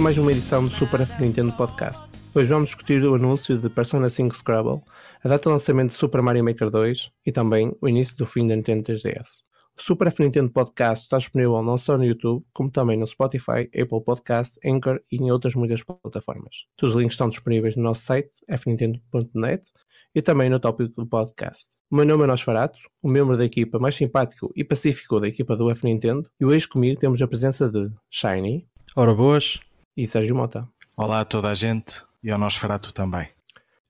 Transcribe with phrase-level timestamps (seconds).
[0.00, 2.06] A mais uma edição do Super Nintendo Podcast.
[2.34, 4.80] Hoje vamos discutir o anúncio de Persona 5 Scrabble,
[5.22, 8.46] a data de lançamento de Super Mario Maker 2 e também o início do fim
[8.46, 9.42] da Nintendo 3DS.
[9.78, 13.68] O Super F Nintendo Podcast está disponível não só no YouTube, como também no Spotify,
[13.78, 16.64] Apple Podcast, Anchor e em outras muitas plataformas.
[16.78, 19.70] Todos os links estão disponíveis no nosso site, fnintendo.net,
[20.14, 21.66] e também no tópico do podcast.
[21.90, 25.54] O meu nome é Nosferato, o membro da equipa mais simpático e pacífico da equipa
[25.54, 28.66] do F Nintendo, e hoje comigo temos a presença de Shiny.
[28.96, 29.60] Ora boas.
[29.96, 30.68] E Sérgio Mota.
[30.96, 33.28] Olá a toda a gente e ao Nosferato também.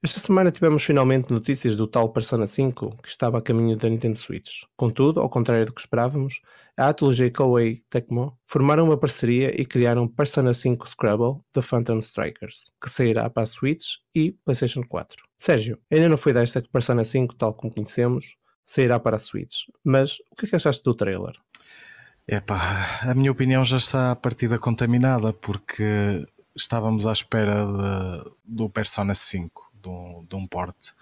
[0.03, 4.17] Esta semana tivemos finalmente notícias do tal Persona 5 que estava a caminho da Nintendo
[4.17, 4.62] Switch.
[4.75, 6.41] Contudo, ao contrário do que esperávamos,
[6.75, 11.98] a Atlus e Koei Tecmo formaram uma parceria e criaram Persona 5 Scrabble The Phantom
[11.98, 15.23] Strikers, que sairá para a Switch e PlayStation 4.
[15.39, 19.65] Sérgio, ainda não foi desta que Persona 5, tal como conhecemos, sairá para a Switch,
[19.84, 21.34] mas o que é que achaste do trailer?
[22.26, 28.68] Epá, a minha opinião já está a partida contaminada porque estávamos à espera de, do
[28.68, 30.92] Persona 5 de um, de um porte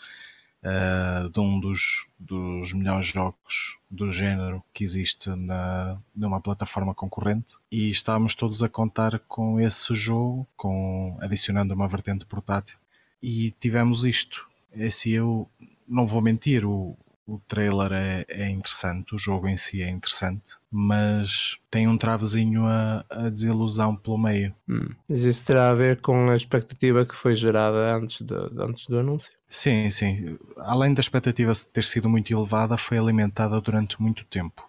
[0.63, 7.57] uh, de um dos, dos melhores jogos do género que existe na, numa plataforma concorrente
[7.71, 12.79] e estávamos todos a contar com esse jogo, com adicionando uma vertente portátil
[13.23, 14.49] e tivemos isto.
[14.73, 15.49] Esse eu
[15.87, 16.97] não vou mentir, o,
[17.29, 22.65] o trailer é, é, interessante, o jogo em si é interessante, mas tem um travezinho
[22.65, 24.55] a, a desilusão pelo meio.
[24.67, 24.89] Hum.
[25.07, 28.99] Mas isso terá a ver com a expectativa que foi gerada antes, de, antes do
[28.99, 29.31] anúncio?
[29.47, 30.39] Sim, sim.
[30.57, 34.67] Além da expectativa ter sido muito elevada, foi alimentada durante muito tempo.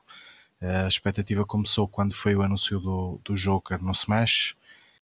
[0.62, 4.58] A expectativa começou quando foi o anúncio do, do Joker no Smash.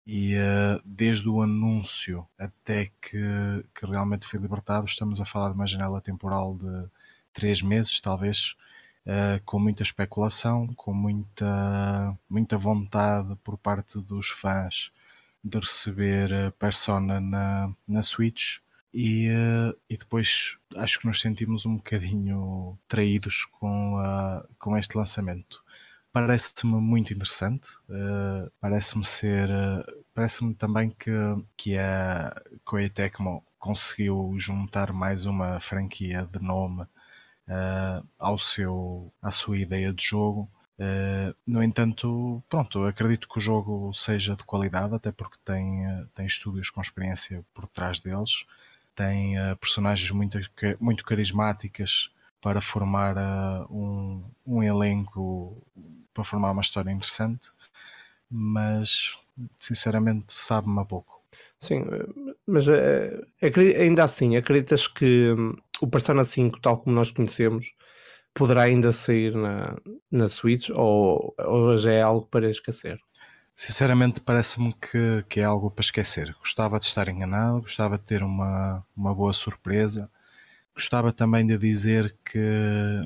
[0.06, 5.54] E uh, desde o anúncio até que, que realmente foi libertado, estamos a falar de
[5.54, 6.90] uma janela temporal de
[7.34, 8.56] três meses, talvez,
[9.06, 14.90] uh, com muita especulação, com muita, muita vontade por parte dos fãs
[15.42, 18.58] de receber Persona na, na Switch.
[18.92, 24.96] E, uh, e depois acho que nos sentimos um bocadinho traídos com, a, com este
[24.96, 25.62] lançamento.
[26.12, 29.50] Parece-me muito interessante, uh, parece-me ser,
[30.14, 31.10] parece-me também que,
[31.56, 36.86] que a Koei Tecmo conseguiu juntar mais uma franquia de nome
[37.48, 40.48] uh, ao seu, à sua ideia de jogo.
[40.78, 46.06] Uh, no entanto, pronto, acredito que o jogo seja de qualidade, até porque tem, uh,
[46.14, 48.44] tem estúdios com experiência por trás deles,
[48.94, 50.38] tem personagens muito,
[50.78, 52.10] muito carismáticas
[52.40, 53.16] para formar
[53.68, 55.60] um, um elenco,
[56.12, 57.50] para formar uma história interessante,
[58.30, 59.18] mas
[59.58, 61.20] sinceramente sabe-me a pouco.
[61.58, 61.84] Sim,
[62.46, 63.20] mas é,
[63.80, 67.74] ainda assim, acreditas que hum, o Persona 5, tal como nós conhecemos,
[68.32, 69.76] poderá ainda sair na,
[70.10, 72.98] na Switch ou, ou já é algo para esquecer?
[73.56, 76.34] Sinceramente, parece-me que, que é algo para esquecer.
[76.40, 80.10] Gostava de estar enganado, gostava de ter uma, uma boa surpresa.
[80.74, 82.38] Gostava também de dizer que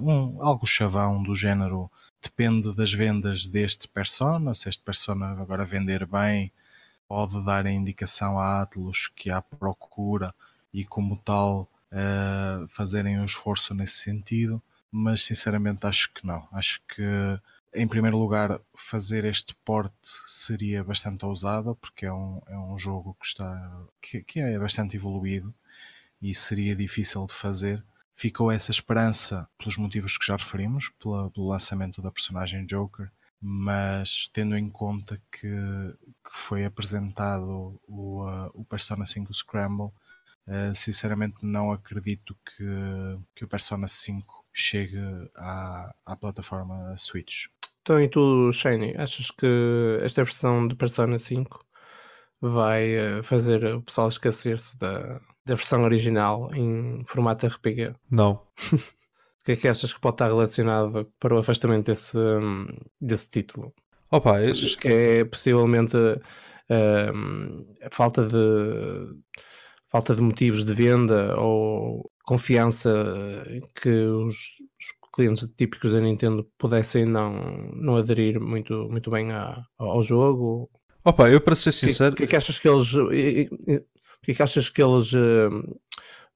[0.01, 1.91] um, algo chavão do género
[2.23, 4.55] depende das vendas deste Persona.
[4.55, 6.51] Se este Persona agora vender bem,
[7.07, 10.35] pode dar a indicação à Atlus que há procura
[10.73, 16.47] e, como tal, uh, fazerem um esforço nesse sentido, mas sinceramente acho que não.
[16.53, 17.03] Acho que,
[17.75, 23.17] em primeiro lugar, fazer este porte seria bastante ousado, porque é um, é um jogo
[23.21, 25.55] que, está, que, que é bastante evoluído
[26.21, 27.85] e seria difícil de fazer.
[28.15, 33.11] Ficou essa esperança pelos motivos que já referimos, pela, pelo lançamento da personagem Joker,
[33.41, 39.93] mas tendo em conta que, que foi apresentado o, uh, o Persona 5 Scramble,
[40.49, 42.65] uh, sinceramente não acredito que,
[43.35, 44.99] que o Persona 5 chegue
[45.37, 47.47] à, à plataforma Switch.
[47.83, 51.65] Então, e tu, Shiny, achas que esta versão de Persona 5
[52.41, 57.95] vai uh, fazer o pessoal esquecer-se da, da versão original em formato RPG?
[58.11, 58.43] Não.
[59.49, 62.19] que é que achas que pode estar relacionado para o afastamento desse,
[63.01, 63.73] desse título?
[64.11, 64.51] Opa, eu...
[64.51, 68.37] Achas que é possivelmente uh, a falta de
[69.91, 72.91] falta de motivos de venda ou confiança
[73.75, 77.33] que os, os clientes típicos da Nintendo pudessem não,
[77.75, 80.71] não aderir muito, muito bem a, ao jogo?
[81.05, 82.13] Opa, eu para ser sincero.
[82.13, 82.93] O que, que, é que achas que eles.
[82.93, 85.79] O que, é que achas que eles uh,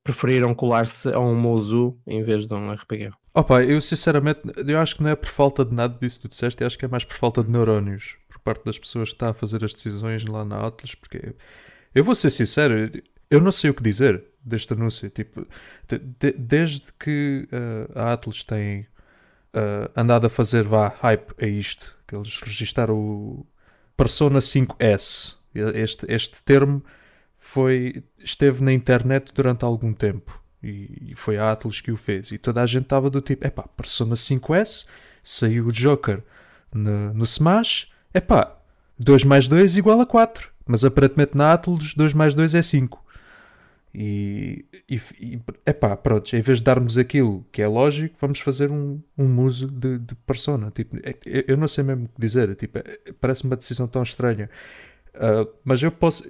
[0.03, 3.11] preferiram colar-se a um Mozu em vez de um RPG.
[3.35, 6.31] Opa, eu sinceramente, eu acho que não é por falta de nada disso que tu
[6.31, 9.15] disseste, eu acho que é mais por falta de neurónios por parte das pessoas que
[9.15, 11.35] estão a fazer as decisões lá na Atlas, porque
[11.95, 12.91] eu vou ser sincero,
[13.33, 15.09] eu não sei o que dizer deste anúncio.
[15.09, 15.47] Tipo,
[15.89, 18.81] de, de, desde que uh, a Atlas tem
[19.55, 23.47] uh, andado a fazer vá hype a isto, que eles registaram o
[23.97, 26.83] Persona 5S Este, este termo
[27.39, 30.43] foi, esteve na internet durante algum tempo.
[30.63, 32.31] E, e foi a Atlas que o fez.
[32.31, 34.87] E toda a gente estava do tipo: epá, Persona 5S,
[35.23, 36.23] saiu o Joker
[36.73, 38.57] no, no Smash, epá,
[38.99, 40.51] 2 mais 2 igual a 4.
[40.67, 43.02] Mas aparentemente na Atlas 2 mais 2 é 5.
[43.95, 48.71] E, e, e epá, pronto, em vez de darmos aquilo que é lógico, vamos fazer
[48.71, 50.71] um, um de, de persona.
[50.71, 51.15] Tipo, é,
[51.47, 52.83] eu não sei mesmo o que dizer, tipo, é,
[53.21, 54.49] parece uma decisão tão estranha.
[55.15, 56.25] Uh, mas eu posso,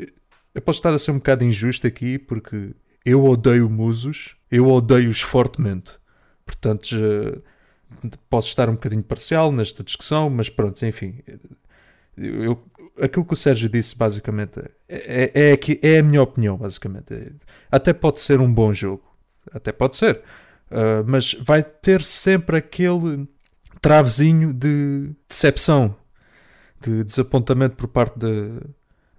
[0.55, 2.75] eu posso estar a ser um bocado injusto aqui porque
[3.05, 5.93] eu odeio musos, eu odeio-os fortemente.
[6.45, 6.97] Portanto,
[8.29, 11.21] posso estar um bocadinho parcial nesta discussão, mas pronto, enfim.
[12.17, 12.63] Eu,
[13.01, 17.15] aquilo que o Sérgio disse, basicamente, é, é, é, é a minha opinião, basicamente.
[17.71, 19.03] Até pode ser um bom jogo.
[19.53, 20.23] Até pode ser.
[20.71, 23.29] Uh, mas vai ter sempre aquele
[23.81, 25.95] travezinho de decepção,
[26.81, 28.61] de desapontamento por parte de,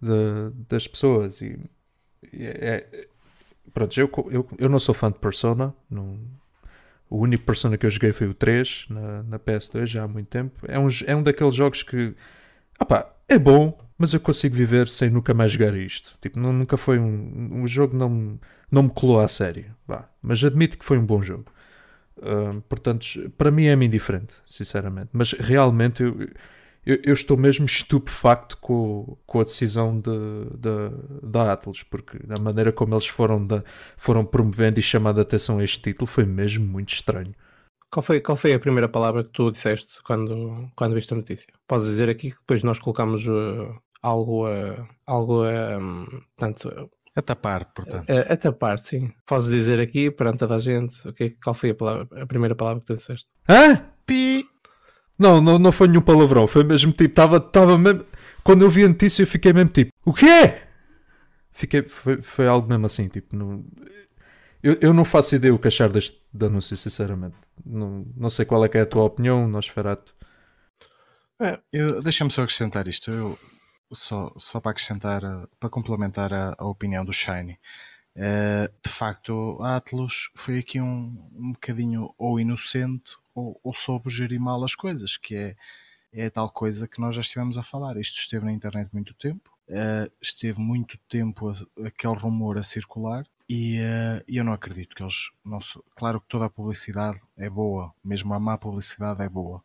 [0.01, 1.41] de, das pessoas.
[1.41, 1.59] E,
[2.33, 3.07] é, é,
[3.73, 5.73] pronto, eu, eu, eu não sou fã de Persona.
[5.89, 6.17] Não,
[7.09, 10.27] o único Persona que eu joguei foi o 3 na, na PS2 já há muito
[10.27, 10.59] tempo.
[10.67, 12.15] É um, é um daqueles jogos que
[12.79, 16.17] opá, é bom, mas eu consigo viver sem nunca mais jogar isto.
[16.21, 17.61] Tipo, não, nunca foi um.
[17.63, 18.39] O jogo não,
[18.69, 19.73] não me colou à sério.
[20.21, 21.45] Mas admito que foi um bom jogo.
[22.17, 25.09] Uh, portanto, para mim é-me indiferente, sinceramente.
[25.13, 26.29] Mas realmente eu,
[26.85, 30.11] eu, eu, estou mesmo estupefacto com, com a decisão de,
[30.57, 33.61] de, da Atlas, porque a maneira como eles foram, de,
[33.97, 37.33] foram promovendo e chamando a atenção a este título foi mesmo muito estranho.
[37.93, 41.53] Qual foi, qual foi a primeira palavra que tu disseste quando, quando viste a notícia?
[41.67, 44.87] Podes dizer aqui que depois nós colocamos uh, algo a.
[45.05, 45.77] algo a.
[45.77, 48.09] Um, tanto, a tapar, portanto.
[48.09, 49.13] A, a, tapar, sim.
[49.27, 52.81] Podes dizer aqui perante toda a gente okay, qual foi a, palavra, a primeira palavra
[52.81, 53.27] que tu disseste?
[53.47, 53.85] Hã?
[54.07, 54.43] Pi!
[55.19, 58.03] Não, não, não foi nenhum palavrão, foi mesmo tipo, estava tava mesmo.
[58.43, 60.55] Quando eu vi a notícia, eu fiquei mesmo tipo, o quê?
[61.51, 63.63] Fiquei, foi, foi algo mesmo assim, tipo, não,
[64.63, 67.35] eu, eu não faço ideia o que achar deste anúncio, sinceramente.
[67.65, 70.15] Não, não sei qual é que é a tua opinião, Nosferatu.
[71.39, 71.59] É,
[72.01, 73.11] Deixa-me só acrescentar isto.
[73.11, 73.37] Eu,
[73.91, 75.21] só, só para acrescentar,
[75.59, 77.59] para complementar a, a opinião do Shiny.
[78.15, 84.09] Uh, de facto, a Atlas foi aqui um, um bocadinho ou inocente ou, ou soube
[84.09, 85.55] gerir mal as coisas, que é,
[86.13, 87.97] é tal coisa que nós já estivemos a falar.
[87.97, 93.25] Isto esteve na internet muito tempo, uh, esteve muito tempo a, aquele rumor a circular
[93.49, 95.31] e uh, eu não acredito que eles.
[95.43, 95.59] Não,
[95.95, 99.63] claro que toda a publicidade é boa, mesmo a má publicidade é boa.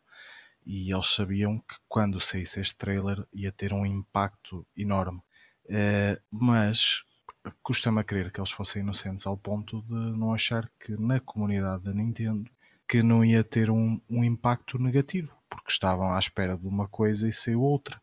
[0.65, 5.21] E eles sabiam que quando saísse este trailer ia ter um impacto enorme.
[5.65, 7.03] Uh, mas
[7.63, 11.83] custa-me a crer que eles fossem inocentes ao ponto de não achar que na comunidade
[11.83, 12.49] da Nintendo
[12.87, 17.27] que não ia ter um, um impacto negativo, porque estavam à espera de uma coisa
[17.27, 18.01] e saiu outra.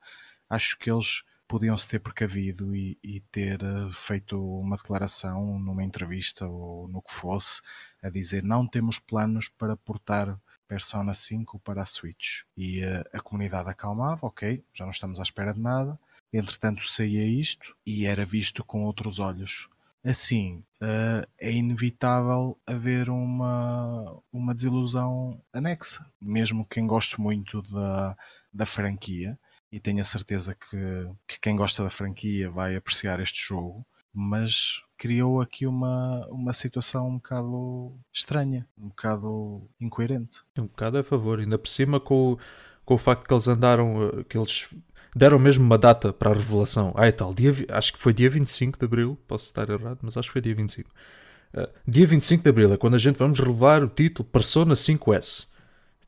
[0.48, 5.84] Acho que eles podiam se ter precavido e, e, ter eh, feito uma declaração numa
[5.84, 7.60] entrevista ou no que fosse,
[8.02, 12.42] a dizer não temos planos para portar Persona 5 para a Switch.
[12.56, 15.98] E uh, a comunidade acalmava, ok, já não estamos à espera de nada.
[16.32, 19.68] Entretanto, saía isto e era visto com outros olhos.
[20.04, 26.04] Assim, uh, é inevitável haver uma, uma desilusão anexa.
[26.20, 28.16] Mesmo quem goste muito da,
[28.52, 29.38] da franquia,
[29.76, 34.82] e tenho a certeza que, que quem gosta da franquia vai apreciar este jogo, mas
[34.96, 40.40] criou aqui uma, uma situação um bocado estranha, um bocado incoerente.
[40.56, 42.38] Um bocado a favor, ainda por cima com,
[42.86, 44.66] com o facto que eles andaram, eh, que eles
[45.14, 46.94] deram mesmo uma data para a revelação.
[46.96, 50.16] Ah, é tal, dia, acho que foi dia 25 de Abril, posso estar errado, mas
[50.16, 50.88] acho que foi dia 25.
[50.88, 54.72] Uh, eh, dia 25 de Abril é quando a gente vamos revelar o título Persona
[54.74, 55.48] 5S.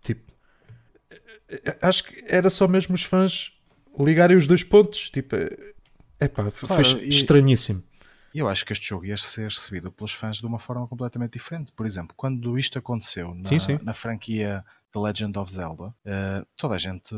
[0.02, 0.32] Tipo,
[1.50, 3.57] eh, acho que era só mesmo os fãs
[4.04, 5.10] ligarem os dois pontos.
[5.10, 5.36] Tipo,
[6.20, 6.50] é pá, claro,
[6.84, 7.82] foi e, estranhíssimo.
[8.34, 11.72] Eu acho que este jogo ia ser recebido pelos fãs de uma forma completamente diferente.
[11.72, 13.78] Por exemplo, quando isto aconteceu na, sim, sim.
[13.82, 17.14] na franquia The Legend of Zelda, uh, toda a gente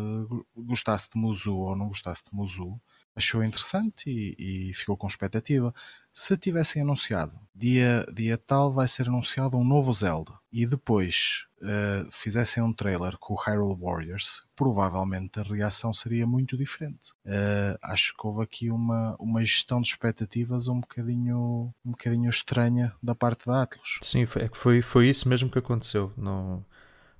[0.56, 2.80] gostasse de Muzu ou não gostasse de Muzu,
[3.14, 5.74] achou interessante e, e, ficou com expectativa.
[6.12, 12.10] Se tivessem anunciado dia, dia tal vai ser anunciado um novo Zelda e depois uh,
[12.10, 17.12] fizessem um trailer com o Hyrule Warriors, provavelmente a reação seria muito diferente.
[17.24, 22.92] Uh, acho que houve aqui uma, uma gestão de expectativas um bocadinho, um bocadinho estranha
[23.02, 23.98] da parte da Atlas.
[24.02, 26.12] Sim, foi, é foi, foi isso mesmo que aconteceu.
[26.16, 26.64] Não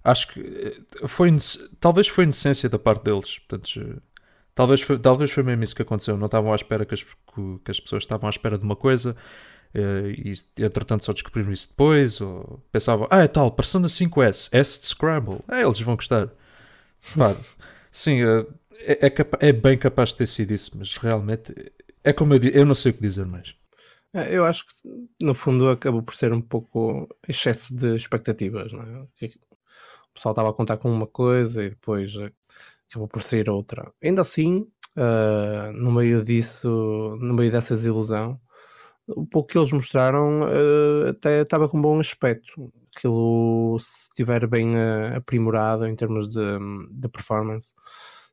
[0.02, 1.30] acho que eh, foi
[1.78, 4.02] talvez foi inocência da parte deles portanto
[4.60, 7.70] talvez foi, talvez foi mesmo isso que aconteceu não estavam à espera que as, que
[7.70, 9.16] as pessoas estavam à espera de uma coisa
[9.72, 14.80] eh, e entretanto só descobriram isso depois ou pensavam, ah é tal, Persona 5S S
[14.80, 16.28] de Scramble, é, eles vão gostar
[17.90, 18.46] sim, eh,
[18.80, 21.54] é, é, é, bem capaz de ter sido isso mas realmente
[22.04, 23.54] É como eu digo, eu não sei o que dizer mais.
[24.12, 24.74] É, eu acho que
[25.20, 29.00] no fundo acabou por ser um pouco excesso de expectativas, não é?
[29.02, 32.12] O pessoal estava a contar com uma coisa e depois
[32.90, 33.92] acabou por sair outra.
[34.02, 34.66] Ainda assim,
[34.97, 36.68] uh, no meio disso,
[37.20, 38.38] no meio dessa desilusão,
[39.06, 42.73] o pouco que eles mostraram uh, até estava com um bom aspecto.
[42.94, 46.40] Aquilo, se estiver bem uh, aprimorado em termos de,
[46.90, 47.73] de, performance,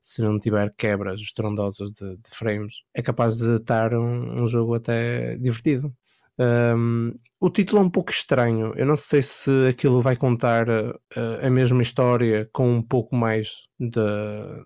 [0.02, 4.76] se não tiver quebras estrondosas de, de frames, é capaz de estar um, um jogo
[4.76, 5.94] até divertido.
[6.40, 8.74] Um, o título é um pouco estranho.
[8.76, 11.00] Eu não sei se aquilo vai contar uh,
[11.42, 14.00] a mesma história com um pouco mais de,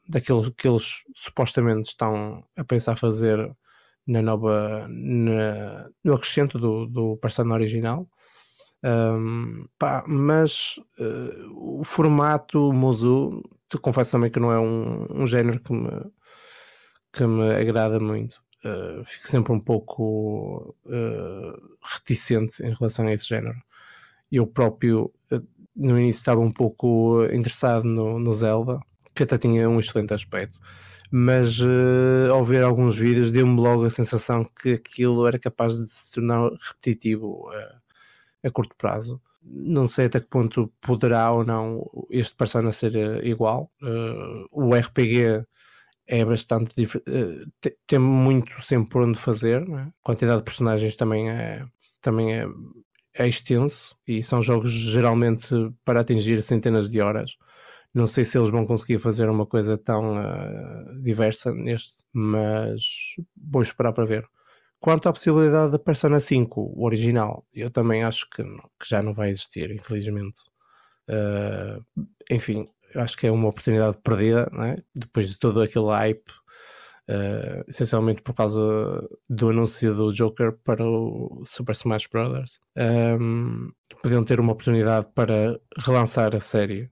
[0.07, 3.51] daquilo que eles supostamente estão a pensar fazer
[4.07, 8.07] na nova na, no acrescento do, do Persona original.
[8.83, 15.27] Um, pá, mas uh, o formato Mozu, te confesso também que não é um, um
[15.27, 15.89] género que me,
[17.13, 18.40] que me agrada muito.
[18.63, 23.57] Uh, fico sempre um pouco uh, reticente em relação a esse género.
[24.31, 28.79] Eu próprio, uh, no início, estava um pouco interessado no, no Zelda,
[29.15, 30.59] que até tinha um excelente aspecto,
[31.11, 31.59] mas
[32.31, 36.49] ao ver alguns vídeos, deu-me logo a sensação que aquilo era capaz de se tornar
[36.69, 37.49] repetitivo
[38.41, 39.21] a curto prazo.
[39.43, 43.69] Não sei até que ponto poderá ou não este Persona ser igual.
[44.51, 45.45] o RPG
[46.11, 49.81] é bastante uh, tem muito sempre por onde fazer, é?
[49.81, 51.65] a quantidade de personagens também é,
[52.01, 52.45] também é,
[53.13, 55.47] é extenso e são jogos geralmente
[55.85, 57.37] para atingir centenas de horas.
[57.93, 62.83] Não sei se eles vão conseguir fazer uma coisa tão uh, diversa neste, mas
[63.35, 64.27] vou esperar para ver.
[64.81, 69.13] Quanto à possibilidade da Persona 5, o original, eu também acho que, que já não
[69.13, 70.41] vai existir, infelizmente.
[71.07, 71.85] Uh,
[72.29, 72.65] enfim,
[72.95, 74.75] acho que é uma oportunidade perdida, é?
[74.95, 76.29] depois de todo aquele hype,
[77.10, 78.60] uh, essencialmente por causa
[79.29, 82.60] do anúncio do Joker para o Super Smash Bros.
[82.77, 83.71] Um,
[84.01, 86.91] podiam ter uma oportunidade para relançar a série,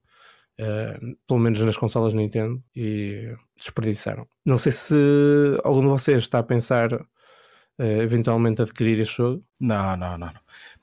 [0.59, 4.27] uh, pelo menos nas consolas Nintendo, e desperdiçaram.
[4.45, 4.95] Não sei se
[5.63, 7.01] algum de vocês está a pensar uh,
[7.77, 9.43] eventualmente adquirir este jogo.
[9.59, 10.31] Não, não, não.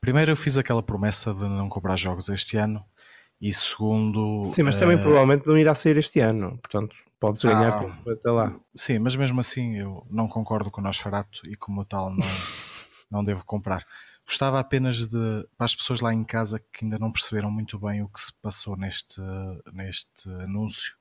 [0.01, 2.85] Primeiro eu fiz aquela promessa de não comprar jogos este ano
[3.41, 4.43] e segundo.
[4.45, 5.03] Sim, mas também uh...
[5.03, 8.55] provavelmente não irá sair este ano, portanto podes ganhar ah, tempo até lá.
[8.75, 12.27] Sim, mas mesmo assim eu não concordo com o Nosferatu e como tal não,
[13.11, 13.87] não devo comprar.
[14.27, 18.03] Gostava apenas de, para as pessoas lá em casa que ainda não perceberam muito bem
[18.03, 19.21] o que se passou neste,
[19.73, 20.95] neste anúncio,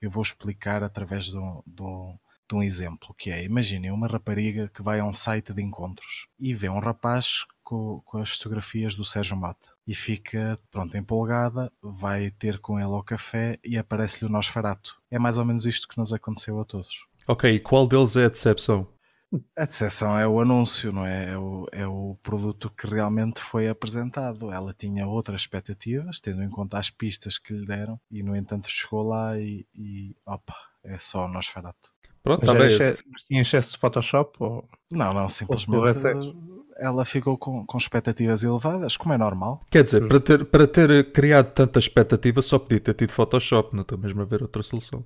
[0.00, 2.18] eu vou explicar através de um, de um,
[2.48, 6.26] de um exemplo, que é, imaginem uma rapariga que vai a um site de encontros
[6.40, 11.72] e vê um rapaz com, com as fotografias do Sérgio Mata e fica, pronto, empolgada,
[11.82, 15.00] vai ter com ele ao café e aparece-lhe o Nosferato.
[15.10, 17.08] É mais ou menos isto que nos aconteceu a todos.
[17.26, 18.86] Ok, e qual deles é a decepção?
[19.56, 21.30] A decepção é o anúncio, não é?
[21.30, 24.52] É o, é o produto que realmente foi apresentado.
[24.52, 28.68] Ela tinha outras expectativas, tendo em conta as pistas que lhe deram, e no entanto
[28.68, 31.90] chegou lá e, e opa, é só o Nosferato.
[32.22, 34.36] Pronto, mas, tá excesso, mas tinha excesso de Photoshop?
[34.40, 34.68] Ou...
[34.90, 35.72] Não, não, simplesmente
[36.82, 39.64] ela ficou com, com expectativas elevadas, como é normal.
[39.70, 43.82] Quer dizer, para ter, para ter criado tanta expectativa só podia ter tido Photoshop, não
[43.82, 45.04] estou mesmo a ver outra solução.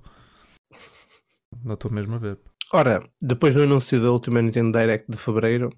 [1.63, 2.39] Não estou mesmo a ver.
[2.73, 5.69] Ora, depois do anúncio da última Nintendo Direct de Fevereiro,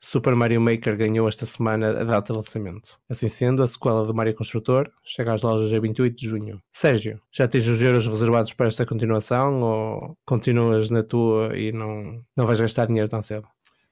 [0.00, 2.98] Super Mario Maker ganhou esta semana a data de lançamento.
[3.08, 6.60] Assim sendo, a sequela do Mario Construtor chega às lojas a 28 de junho.
[6.70, 12.20] Sérgio, já tens os euros reservados para esta continuação ou continuas na tua e não,
[12.36, 13.46] não vais gastar dinheiro tão cedo?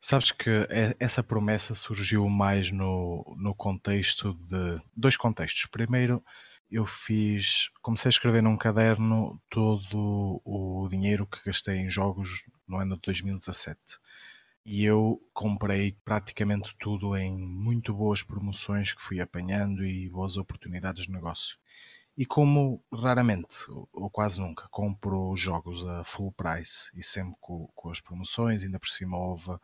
[0.04, 0.50] Sabes que
[0.98, 5.66] essa promessa surgiu mais no, no contexto de dois contextos.
[5.66, 6.20] Primeiro,
[6.68, 12.78] eu fiz, comecei a escrever num caderno todo o dinheiro que gastei em jogos no
[12.78, 13.78] ano de 2017
[14.66, 21.04] e eu comprei praticamente tudo em muito boas promoções que fui apanhando e boas oportunidades
[21.04, 21.56] de negócio.
[22.16, 27.88] E como raramente ou quase nunca compro jogos a full price e sempre com, com
[27.88, 29.56] as promoções, ainda por cima houve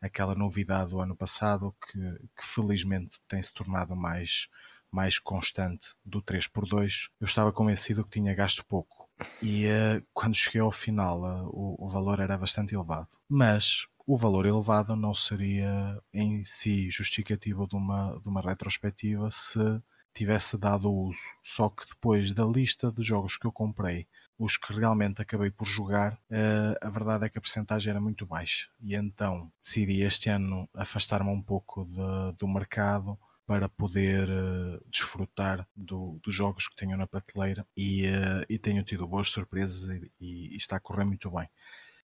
[0.00, 1.98] aquela novidade do ano passado que,
[2.36, 4.48] que felizmente tem se tornado mais,
[4.90, 9.08] mais constante do 3x2, eu estava convencido que tinha gasto pouco.
[9.42, 13.08] E uh, quando cheguei ao final, uh, o, o valor era bastante elevado.
[13.28, 19.82] Mas o valor elevado não seria em si justificativo de uma, de uma retrospectiva se
[20.14, 21.20] tivesse dado uso.
[21.42, 24.06] Só que depois da lista de jogos que eu comprei,
[24.38, 28.26] os que realmente acabei por jogar, eh, a verdade é que a percentagem era muito
[28.26, 28.68] baixa.
[28.80, 35.66] E então decidi este ano afastar-me um pouco de, do mercado para poder uh, desfrutar
[35.74, 40.10] do, dos jogos que tenho na prateleira e, uh, e tenho tido boas surpresas e,
[40.20, 41.48] e, está a correr muito bem.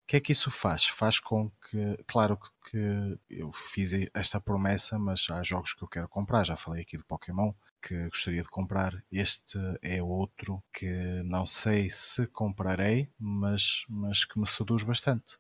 [0.07, 0.87] que é que isso faz?
[0.87, 2.39] Faz com que, claro
[2.71, 6.45] que eu fiz esta promessa, mas há jogos que eu quero comprar.
[6.45, 9.03] Já falei aqui do Pokémon que gostaria de comprar.
[9.11, 15.39] Este é outro que não sei se comprarei, mas, mas que me seduz bastante.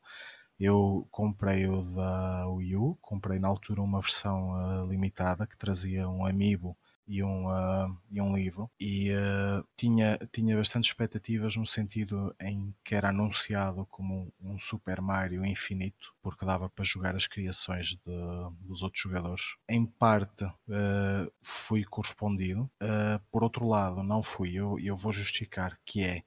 [0.58, 6.08] Eu comprei o da Wii U, comprei na altura uma versão uh, limitada que trazia
[6.08, 6.76] um amiibo
[7.10, 12.72] e um, uh, e um livro e uh, tinha, tinha bastante expectativas no sentido em
[12.84, 17.98] que era anunciado como um Super Mario infinito porque dava para jogar as criações de,
[18.60, 19.56] dos outros jogadores.
[19.68, 22.70] Em parte uh, fui correspondido,
[23.32, 26.22] por outro lado não fui, eu, eu vou justificar que é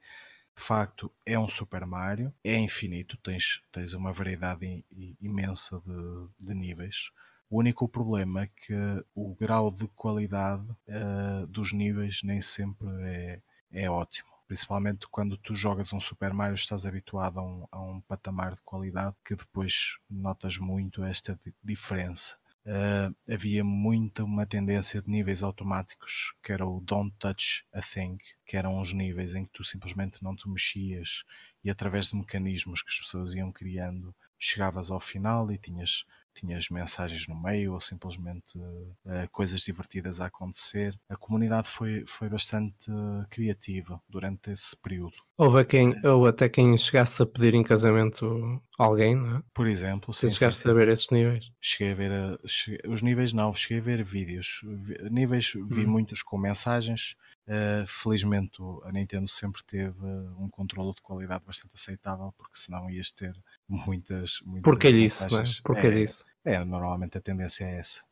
[0.56, 4.84] de facto é um Super Mario, é infinito, tens, tens uma variedade
[5.20, 7.10] imensa de, de níveis.
[7.54, 8.74] O único problema é que
[9.14, 15.54] o grau de qualidade uh, dos níveis nem sempre é, é ótimo principalmente quando tu
[15.54, 19.98] jogas um Super Mario estás habituado a um, a um patamar de qualidade que depois
[20.10, 22.36] notas muito esta diferença.
[22.66, 28.18] Uh, havia muita uma tendência de níveis automáticos que era o Don't Touch a Thing,
[28.44, 31.22] que eram os níveis em que tu simplesmente não te mexias
[31.62, 36.04] e através de mecanismos que as pessoas iam criando chegavas ao final e tinhas
[36.34, 40.98] tinhas mensagens no meio ou simplesmente uh, coisas divertidas a acontecer.
[41.08, 45.14] A comunidade foi, foi bastante uh, criativa durante esse período.
[45.36, 49.42] Houve quem, ou até quem chegasse a pedir em casamento alguém, não é?
[49.52, 50.28] Por exemplo, sim.
[50.28, 51.50] Se chegasse sim, a ver esses níveis.
[51.60, 54.60] Cheguei a ver a, cheguei, os níveis, não, cheguei a ver vídeos.
[54.64, 55.90] Vi, níveis vi hum.
[55.90, 57.16] muitos com mensagens.
[57.46, 60.06] Uh, felizmente a Nintendo sempre teve
[60.38, 63.36] um controle de qualidade bastante aceitável, porque senão ias ter
[63.68, 64.40] muitas.
[64.44, 65.44] muitas Porque disso, não é?
[65.62, 66.54] Porque é.
[66.54, 68.02] É, normalmente a tendência é essa.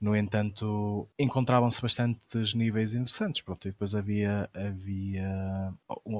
[0.00, 3.40] No entanto, encontravam-se bastantes níveis interessantes.
[3.40, 5.74] Pronto, e depois havia, havia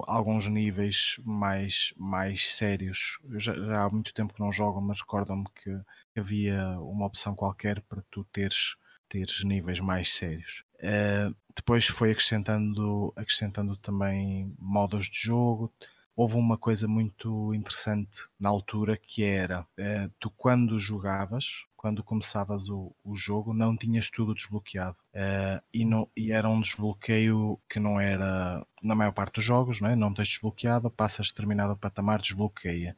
[0.08, 3.20] alguns níveis mais, mais sérios.
[3.36, 5.80] Já, já, há muito tempo que não jogo, mas recordo-me que
[6.16, 8.74] havia uma opção qualquer para tu teres,
[9.08, 10.64] teres níveis mais sérios.
[10.80, 15.72] Uh, depois foi acrescentando, acrescentando também modos de jogo
[16.18, 22.68] houve uma coisa muito interessante na altura que era uh, tu quando jogavas, quando começavas
[22.68, 24.96] o, o jogo, não tinhas tudo desbloqueado.
[25.14, 29.80] Uh, e, não, e era um desbloqueio que não era na maior parte dos jogos,
[29.80, 29.94] não, é?
[29.94, 32.96] não tens desbloqueado, passas determinado patamar, desbloqueia.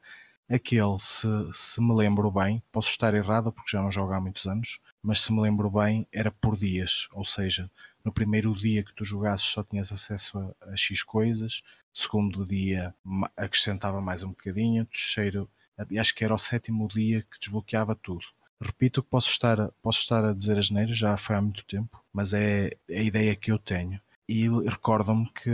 [0.50, 4.46] Aquele, se, se me lembro bem, posso estar errado porque já não jogo há muitos
[4.46, 7.70] anos, mas se me lembro bem, era por dias, ou seja,
[8.04, 12.92] no primeiro dia que tu jogasses só tinhas acesso a, a X coisas, segundo dia
[13.36, 15.48] acrescentava mais um bocadinho, terceiro,
[15.98, 18.24] acho que era o sétimo dia que desbloqueava tudo.
[18.60, 22.02] Repito que posso estar, posso estar a dizer as neiras, já foi há muito tempo,
[22.12, 24.00] mas é a ideia que eu tenho.
[24.28, 25.50] E recordo-me que,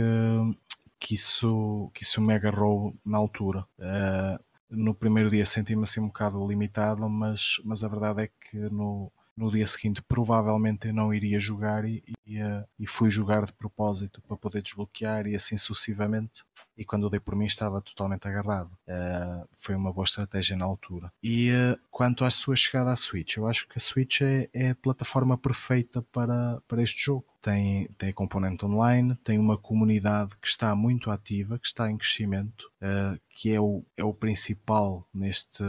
[0.99, 3.65] que, isso, que isso me agarrou na altura.
[3.79, 8.57] Uh, no primeiro dia senti-me assim um bocado limitado, mas, mas a verdade é que
[8.57, 12.39] no, no dia seguinte provavelmente eu não iria jogar e, e,
[12.79, 16.43] e, fui jogar de propósito para poder desbloquear e assim sucessivamente.
[16.75, 18.71] E quando dei por mim estava totalmente agarrado.
[18.87, 21.11] Uh, foi uma boa estratégia na altura.
[21.21, 24.71] E uh, quanto à sua chegada à Switch, eu acho que a Switch é, é
[24.71, 30.35] a plataforma perfeita para, para este jogo tem, tem a componente online, tem uma comunidade
[30.35, 35.07] que está muito ativa, que está em crescimento, uh, que é o, é o principal
[35.13, 35.63] neste,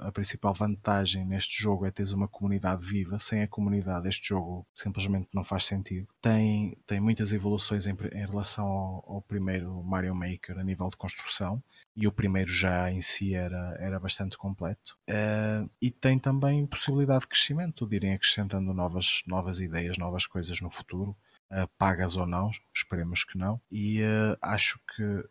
[0.00, 3.18] a principal vantagem neste jogo é teres uma comunidade viva.
[3.18, 6.06] Sem a comunidade, este jogo simplesmente não faz sentido.
[6.20, 10.98] Tem, tem muitas evoluções em, em relação ao, ao primeiro Mario Maker a nível de
[10.98, 11.62] construção
[11.94, 14.96] e o primeiro já em si era, era bastante completo.
[15.08, 20.60] Uh, e tem também possibilidade de crescimento, de irem acrescentando novas, novas ideias, novas coisas
[20.60, 21.16] no futuro,
[21.50, 23.60] uh, pagas ou não, esperemos que não.
[23.70, 25.24] E uh, acho que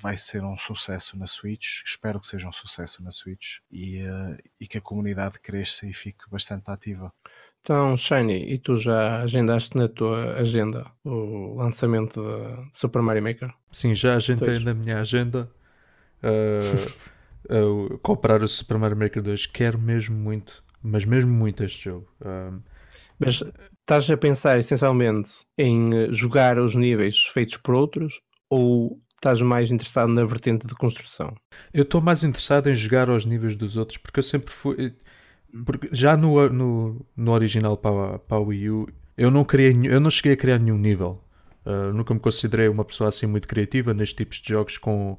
[0.00, 4.02] vai ser um sucesso na Switch, espero que seja um sucesso na Switch e,
[4.58, 7.12] e que a comunidade cresça e fique bastante ativa.
[7.60, 12.20] Então, Shiny, e tu já agendaste na tua agenda o lançamento
[12.72, 13.54] de Super Mario Maker?
[13.70, 15.48] Sim, já agendei na minha agenda
[17.50, 19.46] uh, uh, comprar o Super Mario Maker 2.
[19.46, 22.08] Quero mesmo muito, mas mesmo muito este jogo.
[22.20, 22.62] Uh,
[23.18, 23.42] mas
[23.80, 30.12] estás a pensar essencialmente em jogar os níveis feitos por outros ou estás mais interessado
[30.12, 31.34] na vertente de construção?
[31.72, 34.94] Eu estou mais interessado em jogar aos níveis dos outros porque eu sempre fui.
[35.64, 40.00] Porque já no, no, no original para, para a Wii U eu não, criei, eu
[40.00, 41.22] não cheguei a criar nenhum nível.
[41.64, 45.16] Uh, nunca me considerei uma pessoa assim muito criativa nestes tipos de jogos com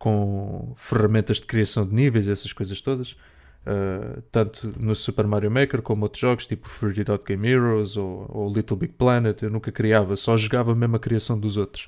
[0.00, 3.12] com ferramentas de criação de níveis, essas coisas todas.
[3.12, 8.24] Uh, tanto no Super Mario Maker como outros jogos, tipo Fruity Dot Game Heroes ou,
[8.30, 9.42] ou, Little Big Planet.
[9.42, 11.84] Eu nunca criava, só jogava mesmo a criação dos outros.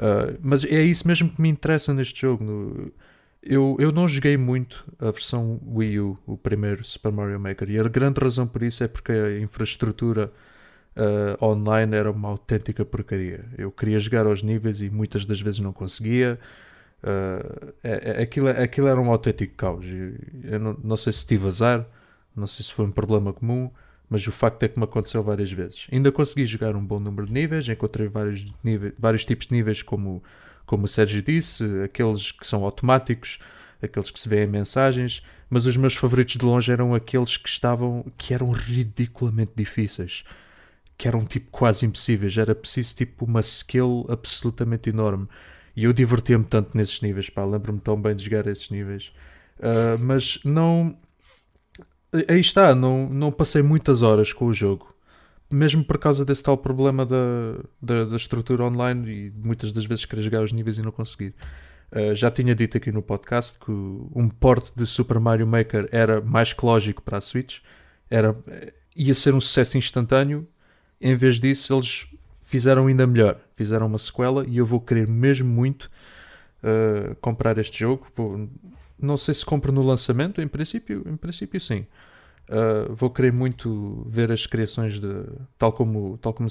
[0.00, 2.42] Uh, mas é isso mesmo que me interessa neste jogo.
[2.42, 2.92] No,
[3.40, 7.78] Eu, eu não joguei muito a versão Wii U, o primeiro Super Mario Maker, e
[7.78, 10.32] a grande razão por isso é porque a infraestrutura
[10.96, 13.44] uh, online era uma autêntica porcaria.
[13.56, 16.36] Eu queria jogar aos níveis e muitas das vezes não conseguia.
[17.04, 19.84] Uh, é, é, aquilo, aquilo era um autêntico caos.
[20.42, 21.86] Eu não, não sei se tive azar,
[22.34, 23.70] não sei se foi um problema comum,
[24.08, 25.86] mas o facto é que me aconteceu várias vezes.
[25.92, 29.82] Ainda consegui jogar um bom número de níveis, encontrei vários, níveis, vários tipos de níveis,
[29.82, 30.22] como,
[30.64, 33.38] como o Sérgio disse, aqueles que são automáticos,
[33.82, 38.10] aqueles que se vêem mensagens, mas os meus favoritos de longe eram aqueles que estavam
[38.16, 40.24] que eram ridiculamente difíceis,
[40.96, 45.28] que eram tipo quase impossíveis, era preciso tipo uma skill absolutamente enorme.
[45.76, 49.12] E eu divertia-me tanto nesses níveis, pá, lembro-me tão bem de jogar esses níveis.
[49.58, 50.96] Uh, mas não.
[52.28, 54.94] Aí está, não, não passei muitas horas com o jogo.
[55.50, 57.16] Mesmo por causa desse tal problema da,
[57.82, 61.34] da, da estrutura online e muitas das vezes querer jogar os níveis e não conseguir.
[61.90, 66.20] Uh, já tinha dito aqui no podcast que um port de Super Mario Maker era
[66.20, 67.58] mais que lógico para a Switch.
[68.08, 68.36] Era,
[68.94, 70.46] ia ser um sucesso instantâneo.
[71.00, 72.06] Em vez disso, eles
[72.54, 73.40] fizeram ainda melhor.
[73.56, 75.90] Fizeram uma sequela e eu vou querer mesmo muito
[76.62, 78.06] uh, comprar este jogo.
[78.14, 78.48] Vou,
[78.96, 81.84] não sei se compro no lançamento, em princípio, em princípio sim.
[82.48, 85.08] Uh, vou querer muito ver as criações de
[85.58, 86.48] tal como tal como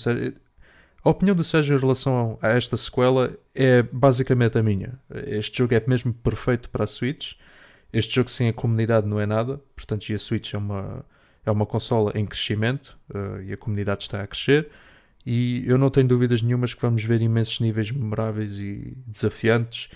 [1.05, 4.99] a opinião do Sérgio em relação a esta sequela é basicamente a minha.
[5.27, 7.35] Este jogo é mesmo perfeito para a Switch.
[7.93, 11.05] Este jogo sem a comunidade não é nada, portanto, e a Switch é uma,
[11.45, 14.69] é uma consola em crescimento uh, e a comunidade está a crescer.
[15.25, 19.89] E eu não tenho dúvidas nenhumas que vamos ver imensos níveis memoráveis e desafiantes,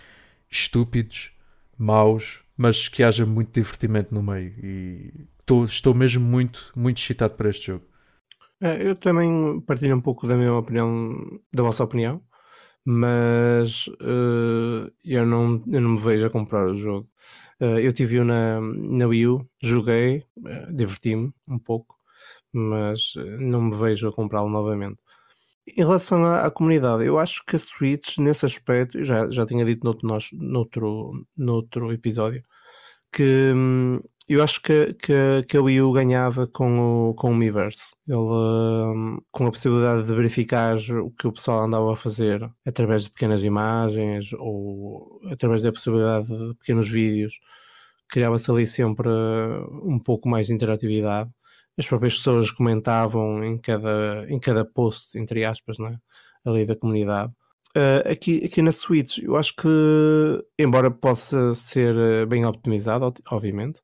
[0.49, 1.31] estúpidos,
[1.77, 4.53] maus, mas que haja muito divertimento no meio.
[4.63, 7.85] E estou, estou mesmo muito, muito excitado para este jogo.
[8.61, 12.21] É, eu também partilho um pouco da mesma opinião, da vossa opinião,
[12.83, 17.07] mas uh, eu, não, eu não me vejo a comprar o jogo.
[17.61, 21.95] Uh, eu tive-o na, na Wii U, joguei, uh, diverti-me um pouco,
[22.51, 25.01] mas não me vejo a comprá-lo novamente.
[25.75, 29.65] Em relação à, à, comunidade, eu acho que a Switch, nesse aspecto, já, já tinha
[29.65, 32.43] dito noutro, noutro, noutro episódio,
[33.13, 33.99] que hum,
[34.29, 37.95] eu acho que, que, que a Wii U ganhava com o, com o Miiverse.
[38.07, 43.03] Ele, hum, com a possibilidade de verificar o que o pessoal andava a fazer através
[43.03, 47.39] de pequenas imagens ou através da possibilidade de pequenos vídeos,
[48.09, 49.09] criava-se ali sempre
[49.83, 51.29] um pouco mais de interatividade
[51.77, 55.97] as próprias pessoas comentavam em cada, em cada post, entre aspas, né?
[56.45, 57.31] ali da comunidade.
[57.75, 59.67] Uh, aqui, aqui na Switch, eu acho que,
[60.57, 63.81] embora possa ser eh, bem optimizado, obviamente,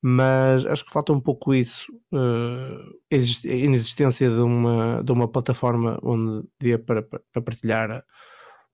[0.00, 5.98] mas acho que falta um pouco isso, uh, a inexistência de uma, de uma plataforma
[6.02, 8.04] onde dê para, para partilhar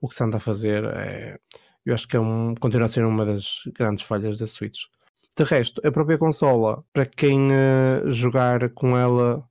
[0.00, 0.84] o que se anda a fazer.
[0.84, 1.38] É,
[1.84, 4.82] eu acho que é um, continua a ser uma das grandes falhas da Switch.
[5.36, 9.44] De resto, a própria consola, para quem uh, jogar com ela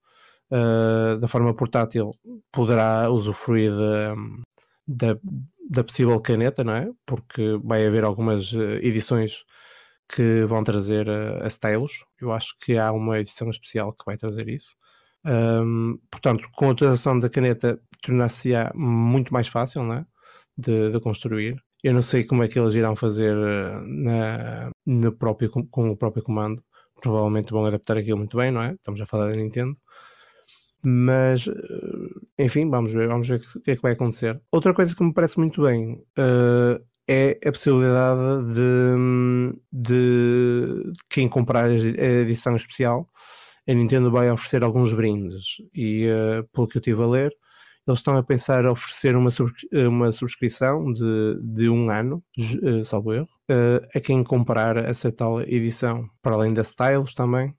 [0.52, 2.12] uh, da forma portátil,
[2.52, 3.72] poderá usufruir
[4.88, 6.90] da, possível caneta, não é?
[7.06, 9.44] Porque vai haver algumas uh, edições
[10.08, 12.06] que vão trazer a stylus.
[12.20, 14.76] Eu acho que há uma edição especial que vai trazer isso.
[15.26, 20.06] Um, portanto, com a utilização da caneta, tornar-se-á muito mais fácil não é?
[20.58, 21.62] de, de construir.
[21.84, 25.98] Eu não sei como é que eles irão fazer eh, na, no próprio, com o
[25.98, 26.64] próprio comando.
[27.02, 28.74] Provavelmente vão adaptar aquilo muito bem, não é?
[28.74, 29.76] Estamos a falar da Nintendo.
[30.84, 34.42] Mas, eh, enfim, vamos ver, vamos ver o que é que vai acontecer.
[34.52, 41.66] Outra coisa que me parece muito bem uh, é a possibilidade de, de quem comprar
[41.66, 43.08] a edição especial,
[43.68, 45.58] a Nintendo vai oferecer alguns brindes.
[45.76, 47.32] E, uh, pelo que eu estive a ler,
[47.88, 49.30] eles estão a pensar a oferecer uma,
[49.88, 52.24] uma subscrição de, de um ano,
[52.64, 57.56] uh, salvo erro, uh, a quem comprar essa tal edição, para além da Styles também.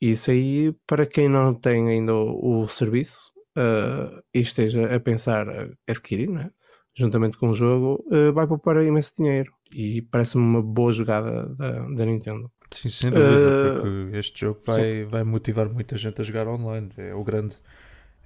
[0.00, 5.46] Isso aí, para quem não tem ainda o, o serviço uh, e esteja a pensar
[5.88, 6.50] adquirir, né?
[6.94, 9.50] juntamente com o jogo, vai poupar imenso dinheiro.
[9.74, 12.50] E parece-me uma boa jogada da, da Nintendo.
[12.70, 16.90] Sim, sem dúvida, porque este jogo vai, vai motivar muita gente a jogar online.
[16.98, 17.56] É o grande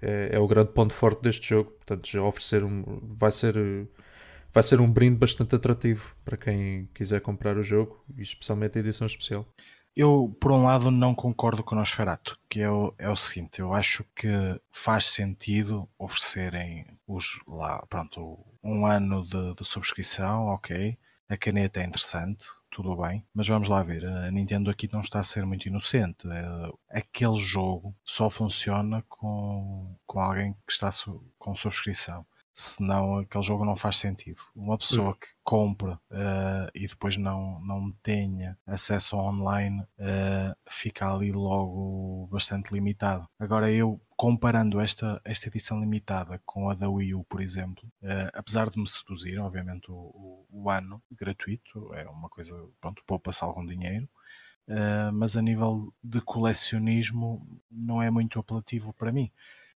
[0.00, 1.70] é, é o grande ponto forte deste jogo.
[1.72, 3.56] Portanto, já oferecer um, vai ser
[4.52, 8.80] vai ser um brinde bastante atrativo para quem quiser comprar o jogo e especialmente a
[8.80, 9.46] edição especial.
[9.94, 13.60] Eu, por um lado, não concordo com o Nosferatu, que é o, é o seguinte:
[13.60, 14.28] eu acho que
[14.70, 20.98] faz sentido oferecerem os, lá, pronto, um ano de, de subscrição, ok.
[21.28, 25.20] A caneta é interessante, tudo bem, mas vamos lá ver, a Nintendo aqui não está
[25.20, 26.28] a ser muito inocente.
[26.28, 30.90] É, aquele jogo só funciona com, com alguém que está
[31.38, 32.26] com subscrição.
[32.58, 34.40] Senão aquele jogo não faz sentido.
[34.54, 41.30] Uma pessoa que compra uh, e depois não, não tenha acesso online uh, fica ali
[41.32, 43.28] logo bastante limitado.
[43.38, 48.32] Agora eu comparando esta, esta edição limitada com a da Wii U, por exemplo, uh,
[48.32, 53.44] apesar de me seduzir, obviamente o, o, o, ano gratuito é uma coisa, pronto, poupa-se
[53.44, 54.08] algum dinheiro,
[55.14, 59.30] mas a nível de colecionismo não é muito apelativo para mim.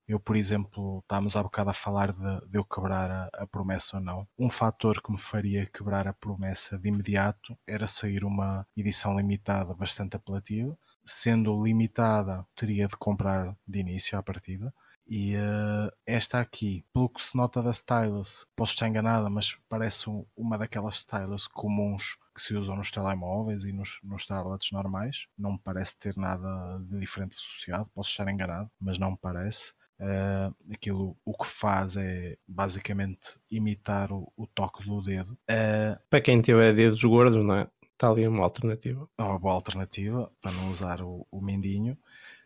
[0.10, 3.98] Eu, por exemplo, estávamos há bocado a falar de, de eu quebrar a, a, promessa
[3.98, 4.28] ou não.
[4.39, 9.72] Um fator que me faria quebrar a promessa de imediato era sair uma edição limitada
[9.76, 10.76] bastante apelativa.
[11.06, 14.74] Sendo limitada, teria de comprar de início à partida.
[15.08, 20.06] E uh, esta aqui, pelo que se nota da stylus, posso estar enganada, mas parece
[20.36, 25.28] uma daquelas stylus comuns que se usam nos telemóveis e nos, nos tablets normais.
[25.38, 29.78] Não me parece ter nada de diferente associado, posso estar enganado, mas não me parece.
[29.99, 35.33] Uh, aquilo o que faz é basicamente imitar o, o toque do dedo.
[35.49, 37.67] Uh, para quem tiver dedos gordos, não é?
[37.93, 39.09] Está ali uma alternativa.
[39.17, 41.97] É uma boa alternativa para não usar o, o mindinho,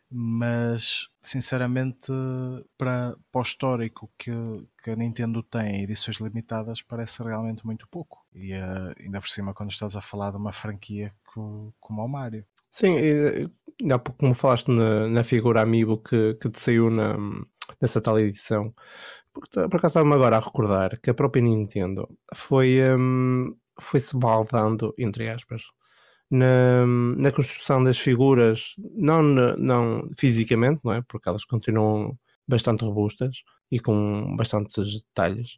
[0.09, 2.11] mas sinceramente,
[2.75, 4.31] para, para o histórico que,
[4.83, 8.25] que a Nintendo tem, edições limitadas, parece realmente muito pouco.
[8.33, 12.45] E uh, ainda por cima, quando estás a falar de uma franquia como o Mario.
[12.69, 12.95] Sim,
[13.99, 17.15] pouco como falaste na, na figura Amiibo que, que te saiu na,
[17.81, 18.73] nessa tal edição.
[19.33, 24.93] Por, por acaso estava-me agora a recordar que a própria Nintendo foi, um, foi-se baldando,
[24.97, 25.63] entre aspas,
[26.29, 26.85] na,
[27.17, 31.01] na construção das figuras, não, não fisicamente, não é?
[31.07, 35.57] Porque elas continuam bastante robustas e com bastantes detalhes,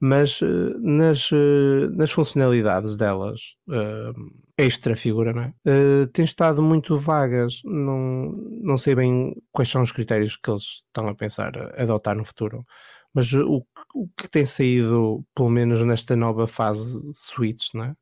[0.00, 4.14] mas uh, nas, uh, nas funcionalidades delas, uh,
[4.58, 5.52] extra figura, não é?
[6.12, 8.32] têm estado muito vagas, não,
[8.62, 12.64] não sei bem quais são os critérios que eles estão a pensar adotar no futuro,
[13.12, 17.94] mas o, o que tem saído, pelo menos nesta nova fase Switch, não é?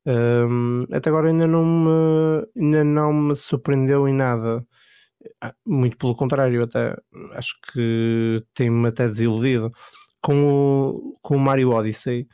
[0.96, 4.64] até agora ainda não, me, ainda não me surpreendeu em nada.
[5.40, 6.96] Ah, muito pelo contrário, até
[7.33, 9.72] acho que tem-me até desiludido
[10.25, 12.27] com o, com o Mario Odyssey,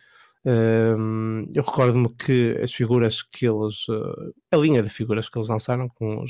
[0.46, 5.48] um, eu recordo-me que as figuras que eles, uh, a linha de figuras que eles
[5.48, 6.22] lançaram com,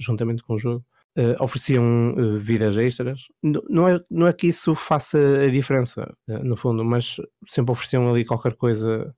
[0.00, 0.82] juntamente com o jogo,
[1.18, 3.26] uh, ofereciam uh, vidas extras.
[3.42, 8.24] Não é, não é que isso faça a diferença, no fundo, mas sempre ofereciam ali
[8.24, 9.14] qualquer coisa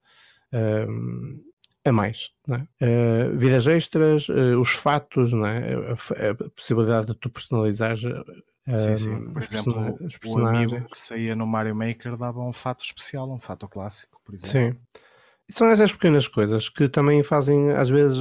[1.85, 2.31] a mais.
[2.81, 3.29] É?
[3.35, 5.75] vidas extras, os fatos, é?
[5.75, 7.97] a, a, possibilidade de tu personalizar
[8.77, 9.33] Sim, sim.
[9.33, 13.67] Por exemplo, o amigo que saía no Mario Maker dava um fato especial, um fato
[13.69, 14.73] clássico, por exemplo.
[14.73, 14.77] Sim.
[15.49, 18.19] E são essas pequenas coisas que também fazem, às vezes,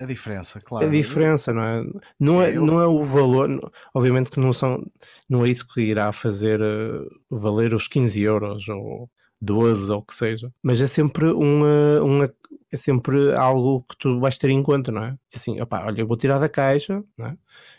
[0.00, 0.86] a diferença, claro.
[0.86, 1.84] A diferença, não é?
[2.18, 3.48] Não é, é não é o valor,
[3.94, 4.84] obviamente que não são,
[5.28, 9.08] não é isso que irá fazer uh, valer os 15 euros ou
[9.40, 12.34] 12 ou o que seja, mas é sempre uma, uma
[12.72, 15.16] é sempre algo que tu vais ter em conta, não é?
[15.34, 17.36] Assim, opá, olha, eu vou tirar da caixa, não é?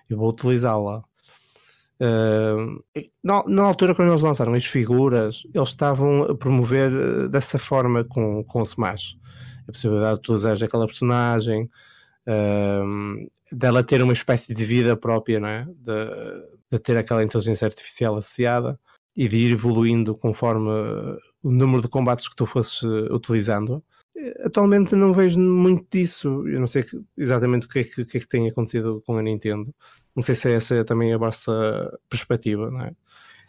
[0.09, 1.03] eu vou utilizá-la
[2.01, 2.83] Uh,
[3.23, 8.03] na, na, altura, quando eles lançaram as figuras, eles estavam a promover uh, dessa forma
[8.03, 9.15] com, com o Smash
[9.67, 11.69] a possibilidade de utilizar aquela personagem,
[12.27, 15.65] uh, dela ter uma espécie de vida própria, não é?
[15.65, 18.79] de, de, ter aquela inteligência artificial associada
[19.15, 20.69] e de ir evoluindo conforme
[21.43, 23.83] o número de combates que tu fosses utilizando.
[24.43, 26.47] Atualmente não vejo muito disso.
[26.47, 26.83] Eu não sei
[27.17, 29.73] exatamente o que é que, que, é que tem acontecido com a Nintendo.
[30.15, 31.51] Não sei se essa é também a vossa
[32.09, 32.91] perspectiva, não é?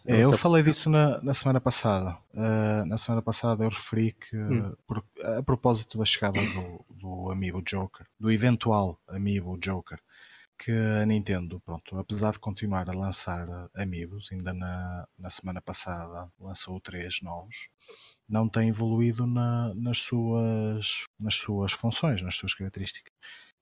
[0.06, 2.18] É, eu falei disso na, na semana passada.
[2.34, 4.74] Uh, na semana passada eu referi que, hum.
[4.86, 9.98] por, a propósito da chegada do, do Amiibo Joker, do eventual Amiibo Joker,
[10.58, 16.30] que a Nintendo, pronto, apesar de continuar a lançar Amiibos, ainda na, na semana passada
[16.38, 17.68] lançou três novos,
[18.28, 23.12] não tem evoluído na, nas, suas, nas suas funções, nas suas características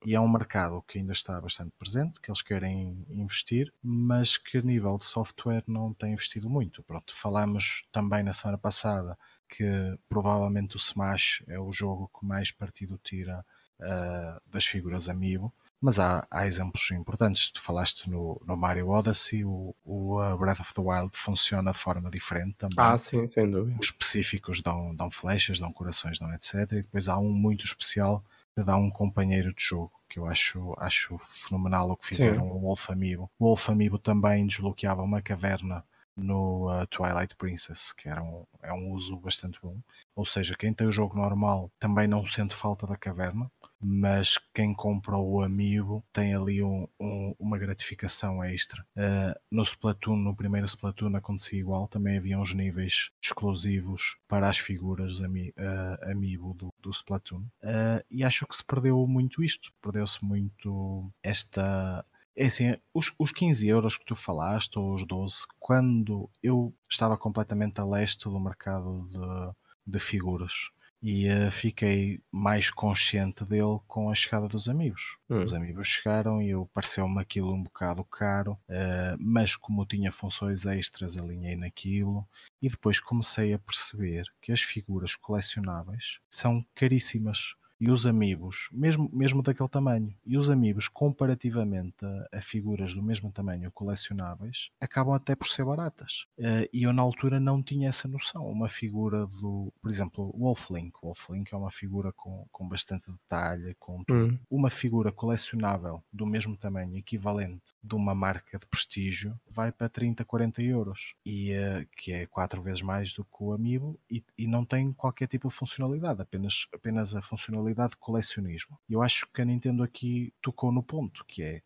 [0.04, 4.58] e é um mercado que ainda está bastante presente, que eles querem investir, mas que
[4.58, 6.82] a nível de software não tem investido muito.
[6.82, 9.16] Pronto, falamos também na semana passada
[9.48, 13.44] que provavelmente o Smash é o jogo que mais partido tira
[13.80, 17.50] uh, das figuras Amiibo, mas há, há, exemplos importantes.
[17.50, 22.08] Tu falaste no, no Mario Odyssey, o, o Breath of the Wild funciona de forma
[22.08, 22.76] diferente também.
[22.78, 23.76] Ah, sim, sem dúvida.
[23.80, 26.54] Os específicos dão, dão flechas, dão corações, dão etc.
[26.72, 30.74] E depois há um muito especial que dá um companheiro de jogo, que eu acho,
[30.78, 32.50] acho fenomenal o que fizeram Sim.
[32.50, 33.30] o Wolf Amiibo.
[33.38, 35.84] O Wolf Amiibo também desbloqueava uma caverna
[36.16, 39.76] no uh, Twilight Princess, que era um, é um uso bastante bom.
[40.14, 43.50] Ou seja, quem tem o jogo normal também não sente falta da caverna,
[43.82, 48.86] mas quem compra o Amiibo tem ali um, um, uma gratificação extra.
[48.96, 54.58] Uh, no Splatoon, no primeiro Splatoon acontecia igual, também havia uns níveis exclusivos para as
[54.58, 57.40] figuras ami, uh, Amiibo do, do Splatoon.
[57.62, 63.30] Uh, e acho que se perdeu muito isto, perdeu-se muito esta é assim, os, os
[63.30, 68.40] 15 euros que tu falaste, ou os 12, quando eu estava completamente a leste do
[68.40, 70.70] mercado de, de figuras
[71.02, 75.18] e uh, fiquei mais consciente dele com a chegada dos amigos.
[75.28, 75.42] Hum.
[75.42, 80.64] Os amigos chegaram e eu pareceu-me aquilo um bocado caro, uh, mas como tinha funções
[80.64, 82.26] extras, alinhei naquilo
[82.60, 89.10] e depois comecei a perceber que as figuras colecionáveis são caríssimas e os amigos, mesmo,
[89.12, 95.12] mesmo daquele tamanho, e os amigos, comparativamente a, a figuras do mesmo tamanho colecionáveis, acabam
[95.12, 96.26] até por ser baratas.
[96.38, 98.46] Uh, e eu na altura não tinha essa noção.
[98.46, 100.92] Uma figura do, por exemplo, Wolflink.
[101.02, 104.38] Wolflink é uma figura com, com bastante detalhe, com hum.
[104.48, 110.24] uma figura colecionável do mesmo tamanho, equivalente de uma marca de prestígio, vai para 30,
[110.24, 111.16] 40 euros.
[111.26, 114.92] E uh, que é quatro vezes mais do que o Amiibo e, e não tem
[114.92, 118.78] qualquer tipo de funcionalidade, apenas, apenas a funcionalidade de colecionismo.
[118.88, 121.62] Eu acho que a Nintendo aqui tocou no ponto, que é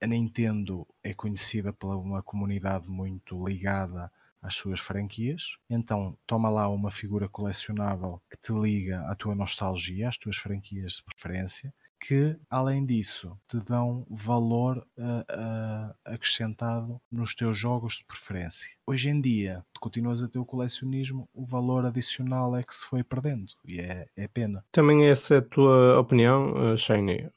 [0.00, 4.10] a Nintendo é conhecida por uma comunidade muito ligada
[4.40, 5.56] às suas franquias.
[5.70, 10.94] Então, toma lá uma figura colecionável que te liga à tua nostalgia, às tuas franquias
[10.94, 18.04] de preferência que, além disso, te dão valor uh, uh, acrescentado nos teus jogos de
[18.04, 18.68] preferência.
[18.84, 23.04] Hoje em dia, continuas a ter o colecionismo, o valor adicional é que se foi
[23.04, 24.64] perdendo e é, é pena.
[24.72, 27.30] Também essa é a tua opinião, Shane?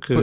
[0.00, 0.14] Que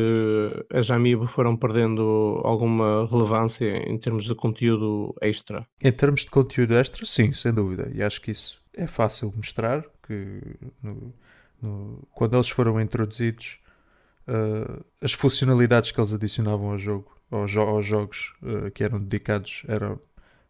[0.74, 5.68] as Amiibo foram perdendo alguma relevância em termos de conteúdo extra?
[5.82, 7.92] Em termos de conteúdo extra, sim, sem dúvida.
[7.94, 10.42] E acho que isso é fácil mostrar, que
[10.82, 11.14] no,
[11.62, 13.60] no, quando eles foram introduzidos
[14.30, 19.00] uh, as funcionalidades que eles adicionavam ao jogo, aos, jo aos jogos uh, que eram
[19.00, 20.00] dedicados, eram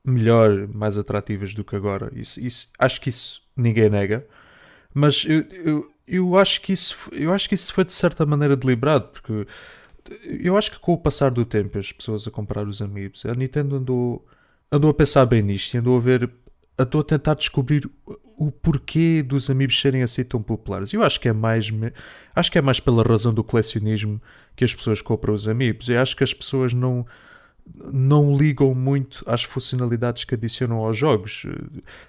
[0.04, 2.12] melhor, mais atrativas do que agora.
[2.14, 4.26] Isso, isso, acho que isso ninguém nega.
[4.94, 8.56] Mas eu, eu, eu, acho que isso, eu acho que isso foi de certa maneira
[8.56, 9.46] deliberado, porque
[10.24, 13.34] eu acho que com o passar do tempo, as pessoas a comprar os amigos, a
[13.34, 14.26] Nintendo andou,
[14.72, 16.30] andou a pensar bem nisto e andou a ver,
[16.80, 17.90] andou a tentar descobrir
[18.38, 20.94] o porquê dos amigos serem assim tão populares.
[20.94, 21.70] Eu acho que é mais
[22.34, 24.22] acho que é mais pela razão do colecionismo
[24.56, 25.90] que as pessoas compram os amigos.
[25.90, 27.06] Eu acho que as pessoas não
[27.94, 31.46] não ligam muito às funcionalidades que adicionam aos jogos.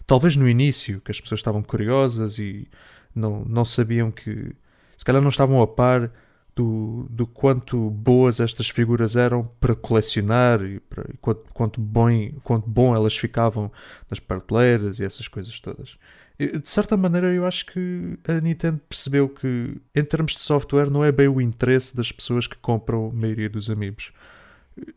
[0.06, 2.66] Talvez no início, que as pessoas estavam curiosas e
[3.14, 4.52] não, não sabiam que
[4.96, 6.10] se calhar não estavam a par
[6.60, 12.10] do, do quanto boas estas figuras eram para colecionar e, para, quanto, quanto, bom,
[12.44, 13.72] quanto bom elas ficavam
[14.10, 15.96] nas prateleiras e essas coisas todas.
[16.38, 21.04] De certa maneira, eu acho que a Nintendo percebeu que, em termos de software, não
[21.04, 24.12] é bem o interesse das pessoas que compram a maioria dos amigos.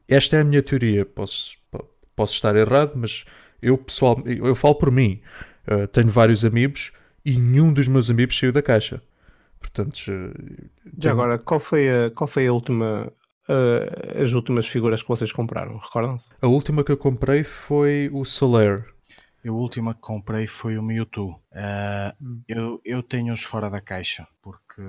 [0.07, 1.05] Esta é a minha teoria.
[1.05, 1.57] Posso,
[2.15, 3.25] posso estar errado, mas
[3.61, 5.21] eu, pessoal, eu falo por mim.
[5.67, 6.91] Uh, tenho vários amigos
[7.25, 9.01] e nenhum dos meus amigos saiu da caixa.
[9.63, 9.97] Portanto,
[10.99, 13.11] já agora, qual foi a, qual foi a última
[13.47, 15.77] uh, as últimas figuras que vocês compraram?
[15.77, 16.31] Recordam-se?
[16.41, 18.85] A última que eu comprei foi o Soler.
[19.45, 21.41] A última que comprei foi o Mewtwo.
[21.51, 22.41] Uh, hum.
[22.47, 24.81] eu, eu tenho-os fora da caixa, porque,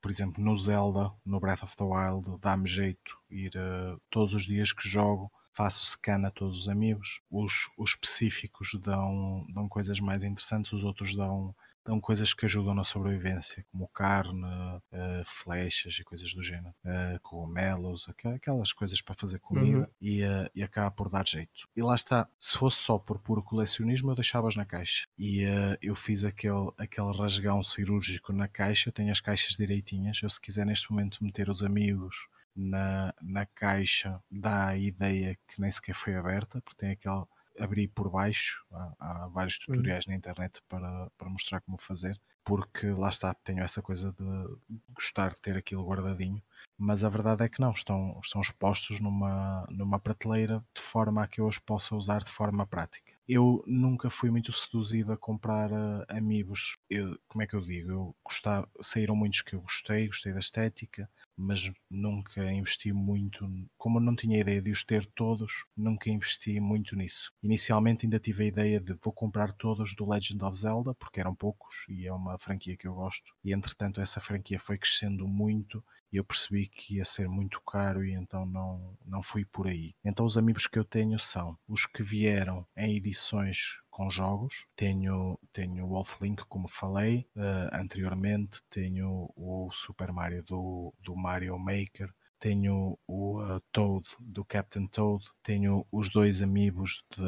[0.00, 4.46] por exemplo, no Zelda, no Breath of the Wild, dá-me jeito ir uh, todos os
[4.46, 7.20] dias que jogo faço scan a todos os amigos.
[7.30, 11.54] Os, os específicos dão, dão coisas mais interessantes, os outros dão
[11.84, 17.20] dão coisas que ajudam na sobrevivência, como carne, uh, flechas e coisas do género, uh,
[17.22, 19.86] cogumelos, aquelas coisas para fazer comida uhum.
[20.00, 21.68] e, uh, e acaba por dar jeito.
[21.76, 25.06] E lá está, se fosse só por puro colecionismo, eu deixava-as na caixa.
[25.18, 30.20] E uh, eu fiz aquele, aquele rasgão cirúrgico na caixa, eu tenho as caixas direitinhas.
[30.22, 35.60] Eu, se quiser neste momento meter os amigos na, na caixa, dá a ideia que
[35.60, 37.24] nem sequer foi aberta, porque tem aquele
[37.58, 38.64] abri por baixo.
[38.72, 39.76] Há, há vários uhum.
[39.76, 44.56] tutoriais na internet para, para mostrar como fazer, porque lá está, tenho essa coisa de
[44.94, 46.42] gostar de ter aquilo guardadinho.
[46.76, 51.28] Mas a verdade é que não, estão, estão expostos numa, numa prateleira de forma a
[51.28, 53.12] que eu os possa usar de forma prática.
[53.28, 56.76] Eu nunca fui muito seduzido a comprar uh, amigos.
[56.90, 57.90] Eu, como é que eu digo?
[57.90, 64.00] Eu gostava, saíram muitos que eu gostei, gostei da estética, mas nunca investi muito, como
[64.00, 67.32] não tinha ideia de os ter todos, nunca investi muito nisso.
[67.42, 71.34] Inicialmente ainda tive a ideia de vou comprar todos do Legend of Zelda, porque eram
[71.34, 75.84] poucos e é uma franquia que eu gosto, e entretanto essa franquia foi crescendo muito
[76.14, 79.92] e eu percebi que ia ser muito caro e então não, não fui por aí.
[80.04, 84.66] Então os amigos que eu tenho são os que vieram em edições com jogos.
[84.74, 91.56] Tenho, tenho o Wolflink, como falei uh, anteriormente, tenho o Super Mario do, do Mario
[91.56, 97.22] Maker, tenho o uh, Toad do Captain Toad, tenho os dois amigos de,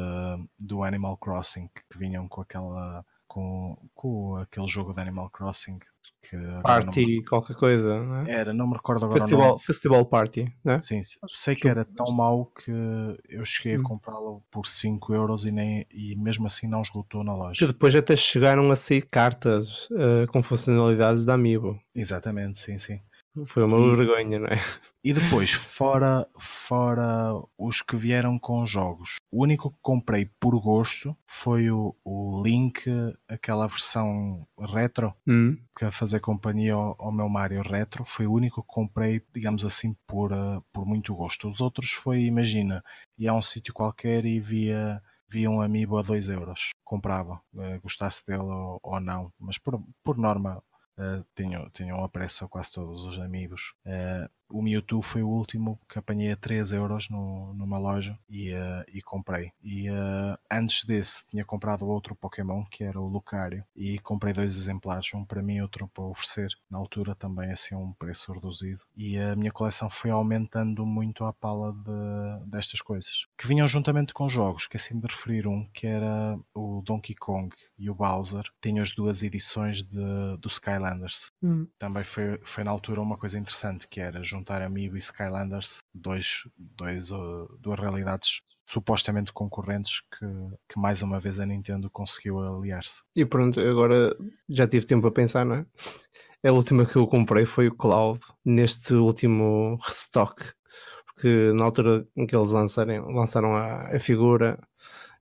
[0.59, 5.79] do Animal Crossing que vinham com aquela com, com aquele jogo de Animal Crossing
[6.29, 7.23] que Party, não...
[7.23, 8.31] qualquer coisa, não é?
[8.31, 10.79] Era, não me recordo agora Festival, Festival Party, não é?
[10.79, 11.01] Sim,
[11.31, 12.71] sei que era tão mau que
[13.29, 13.81] eu cheguei hum.
[13.81, 17.59] a comprá-lo por 5 euros e, nem, e mesmo assim não esgotou na loja.
[17.59, 21.79] Que depois até chegaram a sair cartas uh, com funcionalidades da Amiibo.
[21.95, 22.99] Exatamente, sim, sim.
[23.45, 24.59] Foi uma e, vergonha, não é?
[25.03, 31.15] E depois, fora, fora os que vieram com jogos, o único que comprei por gosto
[31.25, 32.83] foi o, o Link,
[33.27, 35.57] aquela versão retro, hum.
[35.77, 38.03] que a fazer companhia ao, ao, meu Mario retro.
[38.05, 41.47] Foi o único que comprei, digamos assim, por, uh, por muito gosto.
[41.47, 42.83] Os outros foi, imagina,
[43.17, 47.81] ia a um sítio qualquer e via via um amiibo a 2 euros, comprava, uh,
[47.81, 50.63] gostasse dele ou, ou, não, mas por, por norma
[50.97, 53.73] uh, tenho, tenho apreço a quase todos os amigos.
[53.85, 58.53] Uh, o Mewtwo foi o último que apanhei a 3 euros no, numa loja e,
[58.53, 59.51] uh, e comprei.
[59.63, 64.57] E uh, antes desse tinha comprado outro Pokémon que era o Lucario e comprei dois
[64.57, 66.49] exemplares, um para mim e outro para oferecer.
[66.69, 68.81] Na altura também assim um preço reduzido.
[68.95, 73.27] E a minha coleção foi aumentando muito à pala de, destas coisas.
[73.37, 77.55] Que vinham juntamente com jogos, que assim de referir um, que era o Donkey Kong
[77.77, 78.43] e o Bowser.
[78.61, 81.31] Tenho as duas edições de, do Skylanders.
[81.41, 81.67] Hum.
[81.77, 86.47] Também foi, foi na altura uma coisa interessante que era juntar Amiibo e Skylanders, dois,
[86.57, 90.25] dois, uh, duas realidades supostamente concorrentes que,
[90.69, 93.01] que mais uma vez a Nintendo conseguiu aliar-se.
[93.15, 94.15] E pronto, agora
[94.49, 95.65] já tive tempo a pensar, não é?
[96.45, 100.43] A última que eu comprei foi o Cloud, neste último restock,
[101.05, 104.59] porque na altura em que eles lançarem, lançaram a, a figura,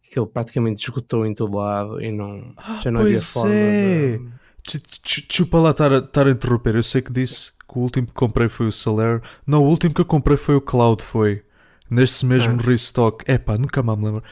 [0.05, 4.19] aquilo praticamente esgotou em todo lado e não, ah, já não havia forma é.
[4.19, 4.81] de...
[5.29, 8.13] Desculpa lá estar a, estar a interromper, eu sei que disse que o último que
[8.13, 9.23] comprei foi o Soler.
[9.47, 11.43] Não, o último que eu comprei foi o Cloud, foi.
[11.91, 12.63] Neste mesmo ah.
[12.63, 13.25] restock.
[13.31, 14.23] Epá, nunca mais me lembro.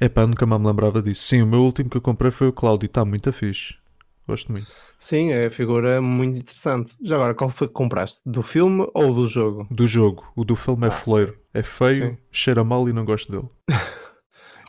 [0.00, 1.22] Epá, nunca mais me lembrava disso.
[1.22, 3.74] Sim, o meu último que eu comprei foi o Cloud e está muito fixe.
[4.26, 4.66] Gosto muito.
[4.96, 6.96] Sim, é a figura muito interessante.
[7.02, 8.20] Já agora, qual foi que compraste?
[8.24, 9.66] Do filme ou do jogo?
[9.70, 10.24] Do jogo.
[10.34, 11.38] O do filme é ah, fleiro.
[11.52, 12.18] É feio, sim.
[12.32, 13.48] cheira mal e não gosto dele.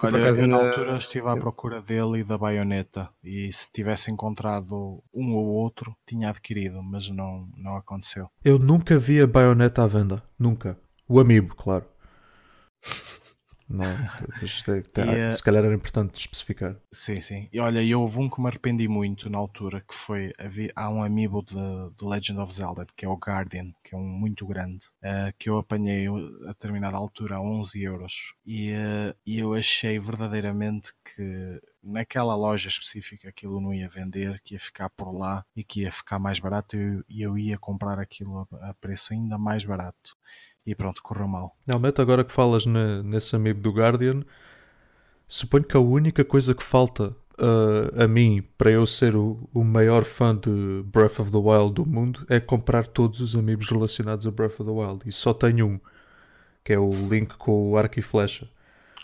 [0.03, 0.47] Olha, eu ainda...
[0.47, 5.45] na altura estive à procura dele e da baioneta e se tivesse encontrado um ou
[5.45, 8.29] outro tinha adquirido, mas não, não aconteceu.
[8.43, 10.77] Eu nunca vi a baioneta à venda, nunca.
[11.07, 11.85] O amigo, claro.
[13.67, 13.85] Não,
[14.77, 16.75] é, tá, e, se calhar era importante especificar.
[16.91, 17.49] Sim, sim.
[17.51, 20.31] E olha, eu houve um que me arrependi muito na altura, que foi,
[20.75, 24.05] há um amiibo de, de Legend of Zelda, que é o Guardian, que é um
[24.05, 28.33] muito grande, uh, que eu apanhei a determinada altura a 11 euros.
[28.45, 34.59] E, uh, eu achei verdadeiramente que naquela loja específica aquilo não ia vender, que ia
[34.59, 38.47] ficar por lá e que ia ficar mais barato e eu, eu ia comprar aquilo
[38.59, 40.15] a, a preço ainda mais barato
[40.65, 41.55] e pronto, correu mal.
[41.67, 44.23] Realmente, agora que falas ne, nesse amigo do Guardian,
[45.27, 49.63] suponho que a única coisa que falta uh, a mim para eu ser o, o
[49.63, 54.25] maior fã de Breath of the Wild do mundo é comprar todos os amigos relacionados
[54.25, 55.07] a Breath of the Wild.
[55.07, 55.79] E só tenho um,
[56.63, 58.49] que é o Link com o arco e flecha.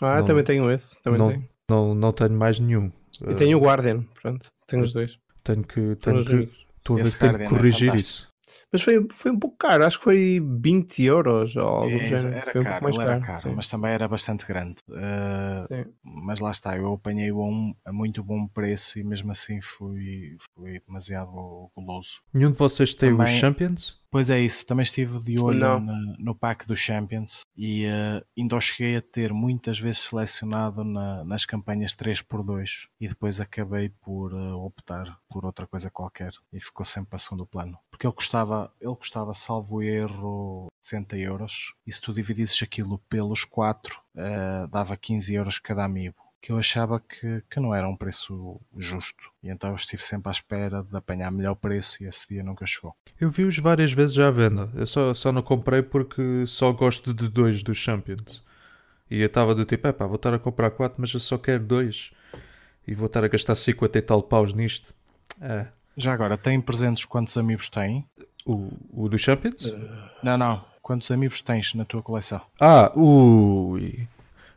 [0.00, 1.00] Ah, não, também tenho esse.
[1.02, 1.48] Também não, tenho.
[1.68, 2.90] Não, não tenho mais nenhum.
[3.28, 4.50] E tenho o Guardian, pronto.
[4.66, 5.18] Tenho os dois.
[5.44, 6.48] Tenho que, tenho que,
[6.78, 8.31] estou a ver, tenho que é corrigir é isso.
[8.72, 12.28] Mas foi, foi um pouco caro, acho que foi 20 euros ou algo é, género.
[12.34, 14.76] Era foi caro, um caro, era caro, mas também era bastante grande.
[14.88, 19.60] Uh, mas lá está, eu apanhei-o a, um, a muito bom preço e mesmo assim
[19.60, 21.30] fui, fui demasiado
[21.76, 22.22] goloso.
[22.32, 24.01] Nenhum de vocês tem também, os Champions?
[24.12, 28.60] Pois é isso, também estive de olho no, no pack dos Champions e uh, ainda
[28.60, 34.62] cheguei a ter muitas vezes selecionado na, nas campanhas 3x2 e depois acabei por uh,
[34.66, 37.78] optar por outra coisa qualquer e ficou sempre para segundo plano.
[37.90, 43.44] Porque ele custava, ele custava salvo erro 60 euros e se tu dividisses aquilo pelos
[43.44, 47.96] 4 uh, dava 15 euros cada amiibo que eu achava que, que não era um
[47.96, 49.30] preço justo.
[49.44, 52.66] E então eu estive sempre à espera de apanhar melhor preço e esse dia nunca
[52.66, 52.96] chegou.
[53.20, 54.68] Eu vi-os várias vezes já à venda.
[54.74, 58.42] Eu só, só não comprei porque só gosto de dois dos Champions.
[59.08, 61.38] E eu estava do tipo, é pá, vou estar a comprar quatro, mas eu só
[61.38, 62.10] quero dois.
[62.88, 64.92] E vou estar a gastar 50 e tal paus nisto.
[65.40, 65.66] É.
[65.96, 68.04] Já agora, tem presentes quantos amigos têm?
[68.44, 69.66] O, o dos Champions?
[69.66, 69.78] Uh...
[70.22, 70.64] Não, não.
[70.80, 72.40] Quantos amigos tens na tua coleção?
[72.58, 74.08] Ah, ui.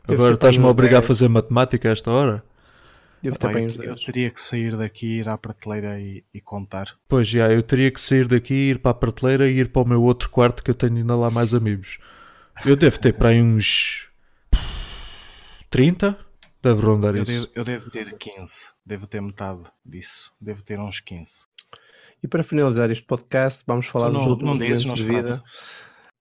[0.08, 2.44] Agora estás-me a obrigar a fazer matemática a esta hora?
[3.22, 6.94] Devo ter eu, eu teria que sair daqui, ir à prateleira e, e, contar.
[7.08, 9.88] Pois já, eu teria que sair daqui, ir para a prateleira e ir para o
[9.88, 11.98] meu outro quarto que eu tenho ainda lá mais amigos.
[12.64, 14.08] Eu devo ter para aí uns
[15.70, 16.16] 30,
[16.66, 17.32] Deve rondar Eu isso.
[17.32, 18.54] devo, eu devo ter 15.
[18.84, 20.32] Devo ter metade disso.
[20.40, 21.46] Devo ter uns 15.
[22.20, 25.14] E para finalizar este podcast, vamos falar Tu dos não, últimos não dizes, momentos não
[25.14, 25.42] de vida.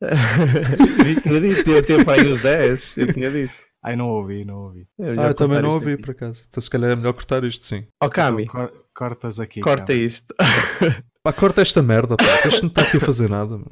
[0.06, 3.65] eu tinha dito, eu tinha para aí uns 10, eu tinha dito.
[3.88, 4.88] Ai, não ouvi, não ouvi.
[5.00, 6.02] É Ah, eu também não ouvi aqui.
[6.02, 6.44] por acaso.
[6.48, 7.86] Então se calhar é melhor cortar isto sim.
[8.02, 9.62] Ó Cami, Cor- cortas aqui.
[9.62, 10.06] corta Cami.
[10.06, 10.34] isto.
[11.22, 12.24] Pá, corta esta merda, pá.
[12.46, 13.58] Este não está aqui a fazer nada.
[13.58, 13.72] Meu.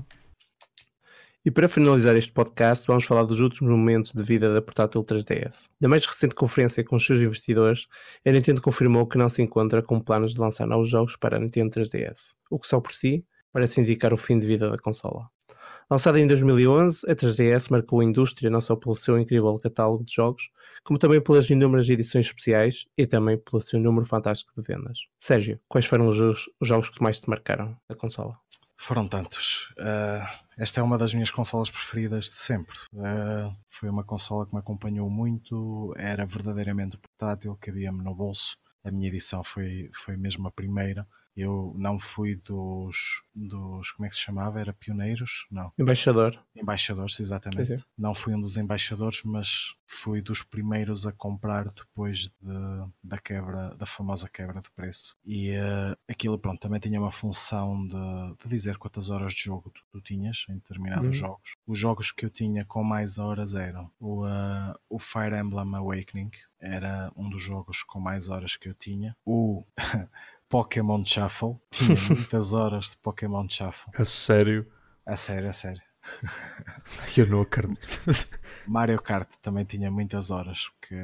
[1.45, 5.65] E para finalizar este podcast, vamos falar dos últimos momentos de vida da portátil 3DS.
[5.79, 7.87] Na mais recente conferência com os seus investidores,
[8.25, 11.39] a Nintendo confirmou que não se encontra com planos de lançar novos jogos para a
[11.39, 15.27] Nintendo 3DS, o que só por si parece indicar o fim de vida da consola.
[15.89, 20.13] Lançada em 2011, a 3DS marcou a indústria não só pelo seu incrível catálogo de
[20.13, 20.49] jogos,
[20.83, 24.99] como também pelas inúmeras edições especiais e também pelo seu número fantástico de vendas.
[25.19, 28.37] Sérgio, quais foram os jogos, os jogos que mais te marcaram da consola?
[28.75, 29.73] Foram tantos.
[29.79, 32.75] Ah, esta é uma das minhas consolas preferidas de sempre.
[32.97, 38.57] Ah, foi uma consola que me acompanhou muito, era verdadeiramente portátil, cabia-me no bolso.
[38.83, 41.07] A minha edição foi, foi mesmo a primeira.
[41.35, 43.91] Eu não fui dos, dos.
[43.91, 44.59] Como é que se chamava?
[44.59, 45.47] Era pioneiros?
[45.49, 45.71] Não.
[45.77, 46.39] Embaixador.
[46.55, 47.67] Embaixadores, exatamente.
[47.67, 47.85] Pois é.
[47.97, 52.31] Não fui um dos embaixadores, mas fui dos primeiros a comprar depois de-
[53.03, 55.15] da quebra, da famosa quebra de preço.
[55.25, 59.69] E eh, aquilo, pronto, também tinha uma função de, de dizer quantas horas de jogo
[59.71, 61.13] tu, tu tinhas em determinados Uhum.
[61.13, 61.55] jogos.
[61.67, 66.31] Os jogos que eu tinha com mais horas eram o, eh, o Fire Emblem Awakening,
[66.59, 69.15] era um dos jogos com mais horas que eu tinha.
[69.25, 69.63] O
[70.53, 73.91] Pokémon Shuffle, tinha muitas horas de Pokémon Shuffle.
[73.97, 74.67] A sério.
[75.03, 75.81] A sério, a sério.
[77.17, 77.79] Eu não acredito.
[78.67, 80.95] Mario Kart também tinha muitas horas, porque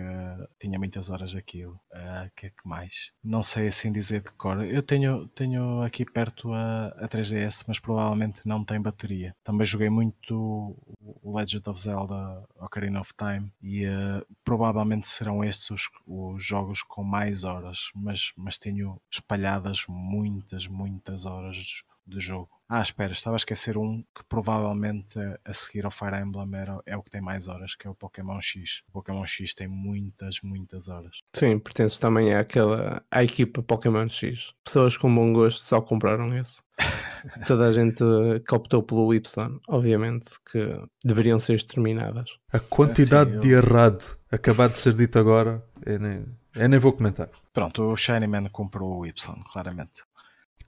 [0.60, 1.80] tinha muitas horas daquilo.
[1.92, 3.12] O que é que mais?
[3.24, 4.64] Não sei assim dizer de cor.
[4.64, 9.36] Eu tenho, tenho aqui perto a, a 3DS, mas provavelmente não tem bateria.
[9.44, 15.70] Também joguei muito o Legend of Zelda Ocarina of Time e eh, provavelmente serão estes
[15.72, 22.20] os, os jogos com mais horas, mas, mas tenho espalhadas muitas, muitas horas de, de
[22.20, 22.50] jogo.
[22.72, 26.96] Ah, espera, estava a esquecer um que provavelmente a seguir ao Fire Emblem era, é
[26.96, 28.84] o que tem mais horas, que é o Pokémon X.
[28.90, 31.18] O Pokémon X tem muitas, muitas horas.
[31.36, 34.54] Sim, pertences também àquela, à equipa Pokémon X.
[34.64, 36.62] Pessoas com bom gosto só compraram esse.
[37.48, 38.04] Toda a gente
[38.48, 40.60] que optou pelo Y, obviamente, que
[41.04, 42.30] deveriam ser exterminadas.
[42.54, 46.80] A quantidade Assim, eu- de errado acabado de ser dito agora, eu nem, eu nem
[46.80, 47.30] vou comentar.
[47.52, 49.14] Pronto, o Shiny Man comprou o Y,
[49.52, 50.04] claramente.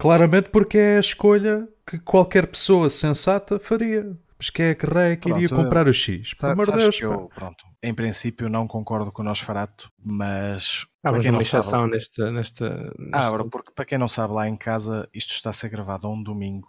[0.01, 4.17] Claramente porque é a escolha que qualquer pessoa sensata faria.
[4.37, 6.33] Mas quem é que rei que iria comprar o X?
[6.33, 10.87] Pelo Sa- amor de Deus, eu, pronto, em princípio não concordo com o Nosferatu, mas...
[11.03, 12.31] Ah, para mas quem uma não sabe- exceção nesta.
[12.31, 13.11] nesta, nesta...
[13.13, 16.09] Ah, porque para quem não sabe, lá em casa isto está a ser gravado a
[16.09, 16.67] um domingo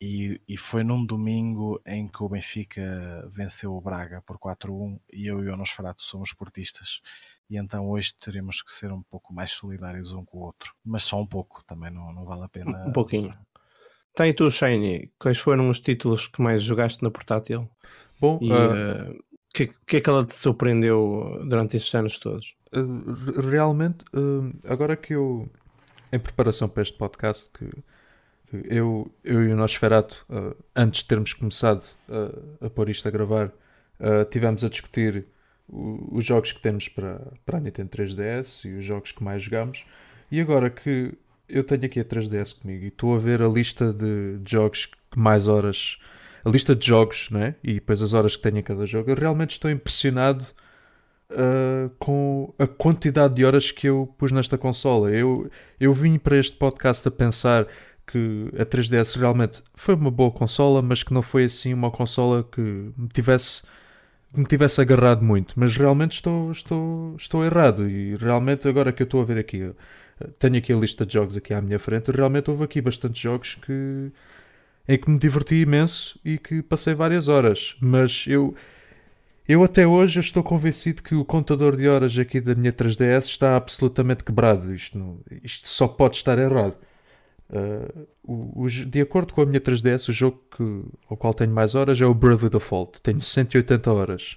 [0.00, 5.28] e, e foi num domingo em que o Benfica venceu o Braga por 4-1 e
[5.30, 7.00] eu e o Nosferatu somos esportistas.
[7.50, 10.74] E então hoje teremos que ser um pouco mais solidários um com o outro.
[10.84, 12.84] Mas só um pouco, também não, não vale a pena.
[12.86, 13.34] Um pouquinho.
[14.14, 17.70] Tem tu, Shiny, quais foram os títulos que mais jogaste na portátil?
[18.20, 19.22] Bom, E o
[19.54, 22.54] que, que é que ela te surpreendeu durante estes anos todos?
[22.74, 25.48] Uh, realmente, uh, agora que eu,
[26.12, 27.70] em preparação para este podcast, que,
[28.50, 33.06] que eu, eu e o Nosferato, uh, antes de termos começado uh, a pôr isto
[33.08, 35.26] a gravar, uh, tivemos a discutir
[35.68, 39.84] os jogos que temos para, para a Nintendo 3DS e os jogos que mais jogamos.
[40.30, 41.12] E agora que
[41.48, 45.18] eu tenho aqui a 3DS comigo e estou a ver a lista de, jogos que
[45.18, 45.98] mais horas,
[46.44, 47.54] a lista de jogos, não é?
[47.62, 50.44] E depois as horas que tenho em cada jogo, eu realmente estou impressionado
[51.30, 55.10] uh, com a quantidade de horas que eu pus nesta consola.
[55.10, 55.50] Eu,
[55.80, 57.66] eu vim para este podcast a pensar
[58.06, 62.42] que a 3DS realmente foi uma boa consola, mas que não foi assim uma consola
[62.42, 63.62] que me tivesse,
[64.34, 65.54] me tivesse agarrado muito.
[65.56, 67.88] Mas realmente estou, estou, estou errado.
[67.88, 69.74] E realmente, agora que eu estou a ver aqui, uh,
[70.38, 73.54] tenho aqui a lista de jogos aqui à minha frente, realmente houve aqui bastantes jogos
[73.56, 74.10] que.
[74.90, 78.54] Em que me diverti imenso e que passei várias horas, mas eu,
[79.46, 83.26] eu até hoje eu estou convencido que o contador de horas aqui da minha 3DS
[83.26, 84.74] está absolutamente quebrado.
[84.74, 86.74] Isto, isto só pode estar errado.
[87.50, 91.50] Uh, o- o de acordo com a minha 3DS, o jogo que, ao qual tenho
[91.52, 93.00] mais horas é o Bravely Default.
[93.02, 94.36] Tenho 180 horas.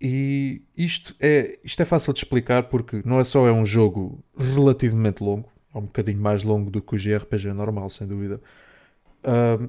[0.00, 4.22] E isto é, isto é fácil de explicar porque não é só é um jogo
[4.36, 8.40] relativamente longo, é um bocadinho mais longo do que o JRPG normal, sem dúvida.
[9.24, 9.68] Um,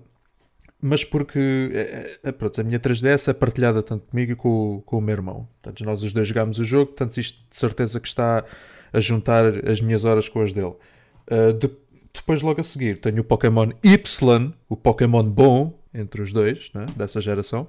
[0.82, 4.82] mas porque é, é, pronto, a minha 3DS é partilhada tanto comigo e com, o-
[5.02, 5.48] meu irmão.
[5.62, 8.44] Portanto, nós os dois jogámos o jogo, portanto, isto de certeza que está
[8.92, 10.74] a juntar as minhas horas com as dele.
[11.30, 11.54] Uh,
[12.14, 16.86] depois, logo a seguir, tenho o Pokémon Y, o Pokémon bom entre os dois, né,
[16.96, 17.68] dessa geração.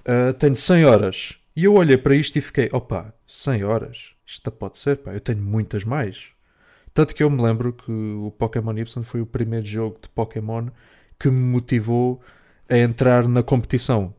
[0.00, 1.38] Uh, tenho 100 horas.
[1.56, 4.14] E eu olhei para isto e fiquei, opa, 100 horas?
[4.26, 6.28] isto pode ser, pá, eu tenho muitas mais.
[6.92, 10.68] Tanto que eu me lembro que o Pokémon Y foi o primeiro jogo de Pokémon
[11.18, 12.20] que me motivou
[12.68, 14.14] a entrar na competição,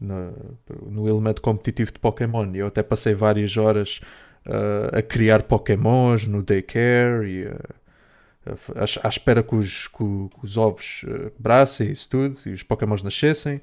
[0.00, 2.50] no, elemento competitivo de Pokémon.
[2.54, 4.00] Eu até passei várias horas
[4.46, 7.46] uh, a criar Pokémons no daycare e
[8.46, 11.04] à, à espera que os, que, que os ovos
[11.36, 13.60] quebrassem e isso tudo, e os Pokémons nascessem.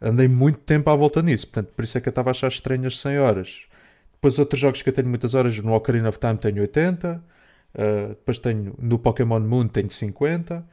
[0.00, 2.48] Andei muito tempo à volta nisso, portanto, por isso é que eu estava a achar
[2.48, 3.62] estranhas 100 horas.
[4.12, 7.22] Depois outros jogos que eu tenho muitas horas, no Ocarina of Time tenho 80,
[7.74, 10.64] uh, depois tenho no Pokémon Moon tenho 50,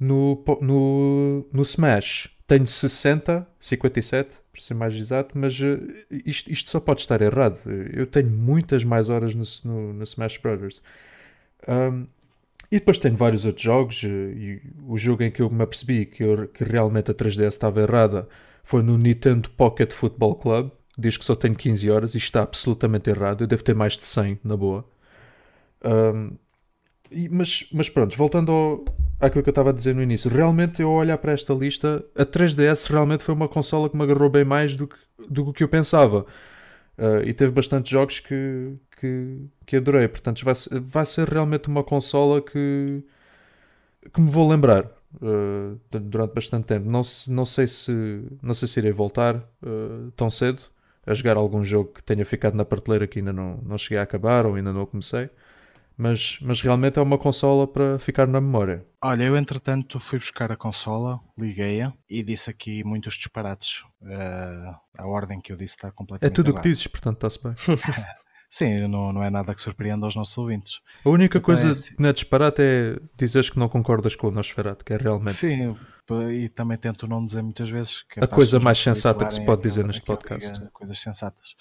[0.00, 5.86] no, no, no Smash tenho 60, 57, para ser mais exato, mas uh,
[6.24, 7.60] isto, isto, só pode estar errado.
[7.92, 10.80] Eu tenho muitas mais horas no, no, no Smash Brothers.
[11.68, 12.06] Um,
[12.70, 16.06] e depois tenho vários outros jogos, uh, e o jogo em que eu me apercebi
[16.06, 18.28] que, eu, que realmente a 3DS estava errada
[18.62, 23.08] foi no Nintendo Pocket Football Club, diz que só tenho 15 horas e está absolutamente
[23.08, 23.42] errado.
[23.42, 24.84] Eu devo ter mais de 100, na boa.
[25.82, 26.32] Um,
[27.10, 28.84] e, mas, mas pronto, voltando ao,
[29.20, 32.24] àquilo que eu estava a dizer no início, realmente eu olhar para esta lista, a
[32.24, 34.96] 3DS realmente foi uma consola que me agarrou bem mais do que,
[35.30, 36.26] do que eu pensava.
[36.98, 40.08] Uh, e teve bastantes jogos que, que, que adorei.
[40.08, 43.04] Portanto, vai, vai ser realmente uma consola que,
[44.12, 44.84] que me vou lembrar
[45.22, 46.90] uh, durante bastante tempo.
[46.90, 47.92] Não, não, sei se,
[48.42, 50.62] não sei se irei voltar uh, tão cedo
[51.06, 54.02] a jogar algum jogo que tenha ficado na prateleira que ainda não, não cheguei a
[54.02, 55.30] acabar ou ainda não comecei.
[55.98, 58.86] Mas, mas realmente é uma consola para ficar na memória.
[59.02, 63.82] Olha, eu entretanto fui buscar a consola, liguei-a e disse aqui muitos disparates.
[64.00, 66.32] Uh, a ordem que eu disse está completamente.
[66.32, 67.54] É tudo o que dizes, portanto está-se bem.
[68.48, 70.80] Sim, não, não é nada que surpreenda aos nossos ouvintes.
[71.04, 74.84] A única coisa que não é disparate é dizeres que não concordas com o Nosferatu,
[74.84, 75.34] que é realmente.
[75.34, 75.76] Sim,
[76.32, 79.62] e também tento não dizer muitas vezes que a coisa mais sensata que se pode
[79.62, 80.60] dizer neste podcast.
[80.72, 81.56] Coisas sensatas.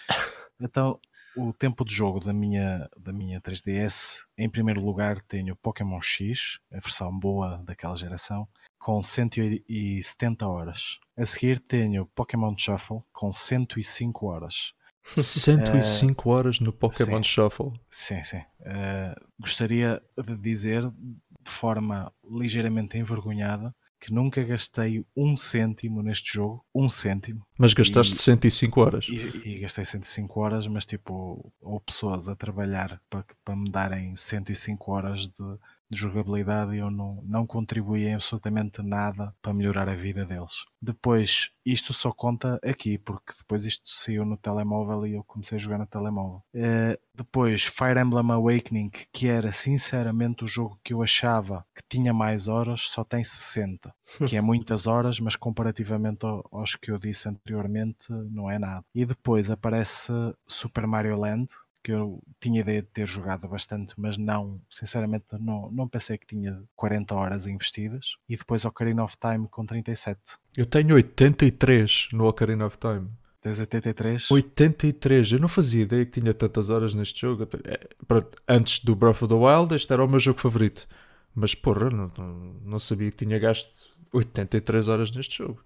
[0.62, 1.00] Então,
[1.38, 6.60] o tempo de jogo da minha, da minha 3DS, em primeiro lugar tenho Pokémon X,
[6.72, 8.48] a versão boa daquela geração,
[8.80, 11.00] com 170 horas.
[11.16, 14.74] A seguir tenho Pokémon Shuffle com 105 horas.
[15.16, 17.72] 105 uh, horas no Pokémon sim, Shuffle.
[17.90, 18.42] Sim, sim.
[18.62, 26.64] Uh, gostaria de dizer, de forma ligeiramente envergonhada, que nunca gastei um cêntimo neste jogo.
[26.74, 27.46] Um cêntimo.
[27.58, 29.08] Mas gastaste e, 105 horas.
[29.10, 34.16] E, e, gastei 105 horas, mas tipo, ou pessoas a trabalhar para, para me darem
[34.16, 35.58] 105 horas de
[35.90, 40.66] de jogabilidade e eu não, não contribuí em absolutamente nada para melhorar a vida deles.
[40.82, 45.60] Depois, isto só conta aqui, porque depois isto saiu no telemóvel e eu comecei a
[45.60, 46.44] jogar no telemóvel.
[46.54, 52.14] Uh, depois, Fire Emblem Awakening, que era sinceramente o jogo que eu achava que tinha
[52.14, 53.94] mais horas, só tem 60,
[54.28, 58.86] que é muitas horas, mas comparativamente aos que eu disse anteriormente, não é nada.
[58.94, 60.12] E depois aparece
[60.46, 61.48] Super Mario Land,
[61.88, 66.28] que eu tinha ideia de ter jogado bastante, mas não, sinceramente, não, não pensei que
[66.28, 68.18] tinha 40 horas investidas.
[68.28, 70.20] E depois Ocarina of Time com 37.
[70.58, 73.08] Eu tenho 83 no Ocarina of Time.
[73.42, 74.30] Tens 83?
[74.30, 75.32] 83.
[75.32, 77.48] Eu não fazia ideia que tinha tantas horas neste jogo.
[77.64, 80.86] É, pronto, antes do Breath of the Wild, este era o meu jogo favorito.
[81.34, 82.34] Mas porra, não, não,
[82.66, 85.64] não sabia que tinha gasto 83 horas neste jogo.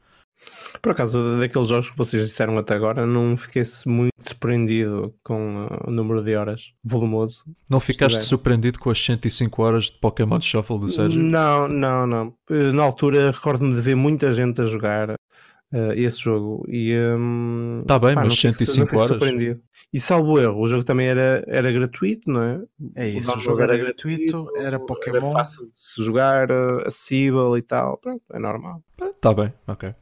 [0.82, 5.90] Por acaso, daqueles jogos que vocês disseram até agora, não fiquei muito surpreendido com uh,
[5.90, 7.46] o número de horas volumoso.
[7.70, 11.22] Não ficaste surpreendido com as 105 horas de Pokémon Shuffle do Sérgio?
[11.22, 12.34] Não, não, não.
[12.50, 16.66] Uh, na altura, recordo-me de ver muita gente a jogar uh, esse jogo.
[16.68, 19.08] E, um, tá bem, pá, mas 105 horas.
[19.10, 19.62] Surpreendido.
[19.94, 22.62] E salvo erro, o jogo também era, era gratuito, não é?
[22.96, 25.18] É isso, o, o jogo era, era gratuito, era Pokémon.
[25.18, 26.50] Era fácil de se jogar,
[26.88, 27.98] acessível e tal.
[27.98, 28.82] Pronto, é normal.
[29.20, 29.94] Tá bem, ok.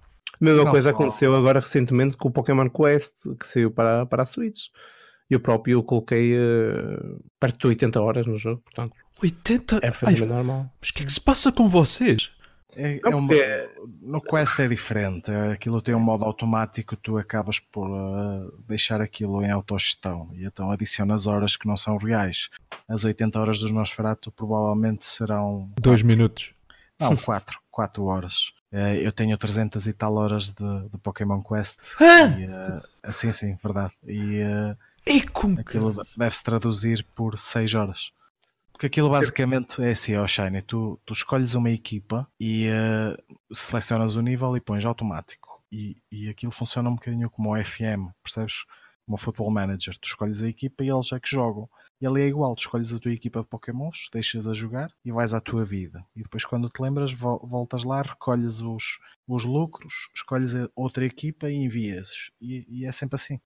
[0.42, 0.96] A mesma não coisa só...
[0.96, 4.68] aconteceu agora recentemente com o Pokémon Quest, que saiu para, para a Switch.
[5.30, 8.98] Eu próprio coloquei uh, perto de 80 horas no jogo, portanto.
[9.22, 9.78] 80?
[9.78, 10.72] É perfeitamente normal.
[10.80, 12.32] Mas o que é que se passa com vocês?
[12.76, 13.28] É, é um,
[14.02, 19.44] no Quest é diferente, aquilo tem um modo automático, tu acabas por uh, deixar aquilo
[19.44, 22.50] em autogestão e então adicionas horas que não são reais.
[22.88, 25.72] As 80 horas dos Nosferatu provavelmente serão.
[25.82, 26.54] 2 minutos.
[27.00, 28.54] Não, 4, 4 horas.
[28.72, 31.80] Uh, eu tenho 300 e tal horas de, de Pokémon Quest.
[32.00, 32.28] Ah!
[32.38, 32.48] E,
[33.02, 33.94] assim, sim, verdade.
[34.06, 38.12] E, uh, e como aquilo deve-se traduzir por 6 horas.
[38.72, 43.36] Porque aquilo basicamente é assim, ó oh Shiny, tu, tu escolhes uma equipa e uh,
[43.54, 45.62] selecionas o nível e pões automático.
[45.70, 48.64] E, e aquilo funciona um bocadinho como o FM, percebes?
[49.06, 49.98] Como o Football Manager.
[49.98, 51.70] Tu escolhes a equipa e eles é que jogam.
[52.02, 55.12] E ali é igual, tu escolhes a tua equipa de Pokémons, deixas a jogar e
[55.12, 56.04] vais à tua vida.
[56.16, 61.56] E depois, quando te lembras, voltas lá, recolhes os, os lucros, escolhes outra equipa e
[61.56, 62.32] envias.
[62.42, 63.40] E, e é sempre assim.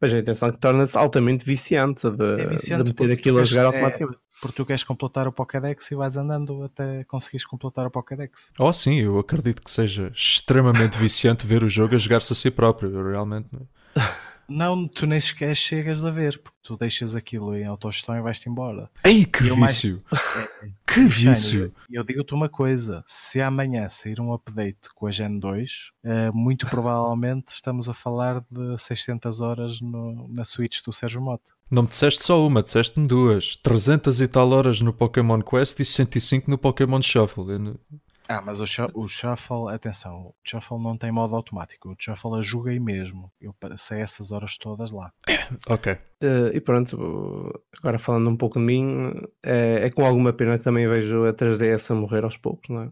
[0.00, 3.44] Mas a intenção é que torna-se altamente viciante de, é viciante de meter aquilo a
[3.44, 4.18] jogar é, automaticamente.
[4.40, 8.52] Porque tu queres completar o Pokédex e vais andando até conseguires completar o Pokédex.
[8.58, 12.50] Oh sim, eu acredito que seja extremamente viciante ver o jogo a jogar-se a si
[12.50, 13.48] próprio, realmente.
[14.48, 18.48] Não, tu nem sequer chegas a ver, porque tu deixas aquilo em autogestão e vais-te
[18.48, 18.90] embora.
[19.04, 20.02] Ei, que e vício!
[20.10, 20.48] Mais...
[20.86, 21.72] que vício!
[21.90, 26.30] Eu, eu digo-te uma coisa: se amanhã sair um update com a Gen 2, eh,
[26.32, 31.52] muito provavelmente estamos a falar de 600 horas no, na Switch do Sérgio Mota.
[31.70, 33.56] Não me disseste só uma, disseste-me duas.
[33.56, 37.50] 300 e tal horas no Pokémon Quest e 105 no Pokémon Shuffle.
[37.50, 37.80] Eu...
[38.28, 38.64] Ah, mas o,
[38.94, 41.90] o Shuffle, atenção, o Shuffle não tem modo automático.
[41.90, 43.30] O Shuffle eu aí mesmo.
[43.40, 45.12] Eu passei essas horas todas lá.
[45.68, 45.92] ok.
[45.92, 49.12] Uh, e pronto, agora falando um pouco de mim,
[49.44, 52.82] é, é, com alguma pena que também vejo a 3DS a morrer aos poucos, não
[52.82, 52.90] é?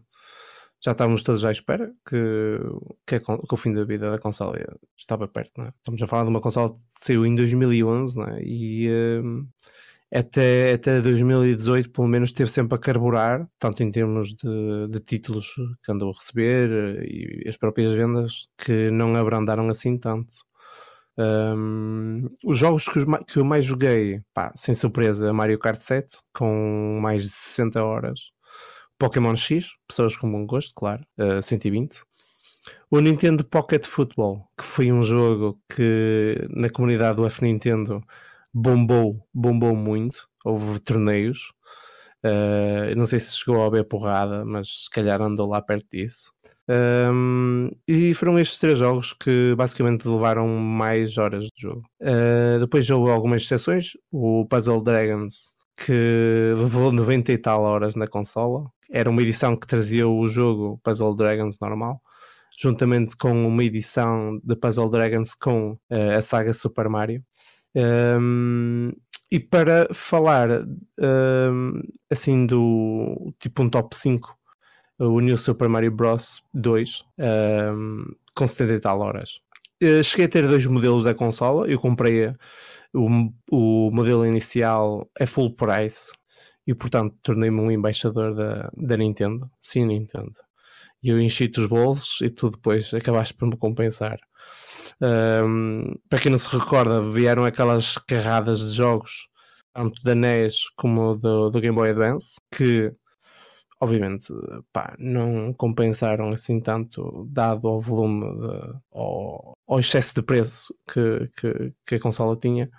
[0.83, 2.59] Já estávamos todos à espera que,
[3.07, 4.57] que, que o fim da vida da consola
[4.97, 5.73] estava perto, não é?
[5.77, 8.41] Estamos a falar de uma consola que saiu em 2011, não é?
[8.43, 8.89] E.
[8.89, 9.47] Uh,
[10.13, 15.53] até, até 2018 pelo menos esteve sempre a carburar, tanto em termos de, de títulos
[15.83, 17.05] que andou a receber eh,
[17.45, 20.31] e as próprias vendas que não abrandaram assim tanto.
[21.17, 26.99] Um, os jogos que, que, eu mais joguei, pá, sem surpresa, Mario Kart 7, com
[27.01, 28.31] mais de 60 horas.
[28.99, 32.03] Pokémon X, pessoas com bom gosto, claro, uh, 120.
[32.89, 38.03] O Nintendo Pocket Football, que foi um jogo que na comunidade do F Nintendo
[38.53, 41.53] bombou, bombou muito, houve torneios.
[42.25, 46.31] Uh, não sei se chegou a haver porrada, mas se calhar andou lá perto disso.
[46.69, 51.81] Um, e foram estes três jogos que basicamente levaram mais horas de jogo.
[52.01, 58.07] Uh, depois houve algumas exceções, o Puzzle Dragons, que levou 90 e tal horas na
[58.07, 58.65] consola.
[58.91, 62.01] Era uma edição que trazia o jogo Puzzle Dragons normal,
[62.57, 67.23] juntamente com uma edição de Puzzle Dragons com uh, a saga Super Mario.
[67.75, 68.91] Um,
[69.31, 70.49] e para falar
[70.99, 74.37] um, assim do tipo um top 5,
[74.99, 76.41] o New Super Mario Bros.
[76.53, 78.05] 2 um,
[78.35, 79.39] com 70 e tal horas.
[79.79, 82.27] Eu cheguei a ter dois modelos da consola, eu comprei
[82.93, 86.11] o, o modelo inicial a full price
[86.65, 90.35] e portanto tornei-me um embaixador da, da Nintendo, sim Nintendo.
[91.01, 94.19] E eu enchi-te os bolsos e tu depois acabaste por me compensar.
[95.01, 99.27] Um, para quem não se recorda, vieram aquelas carradas de jogos,
[99.73, 102.93] tanto da NES como do, do Game Boy Advance, que
[103.83, 104.33] obviamente
[104.71, 111.19] pá, não compensaram assim tanto, dado ao volume, de, ao, ao, excesso de preço que,
[111.39, 112.69] que, que a consola tinha.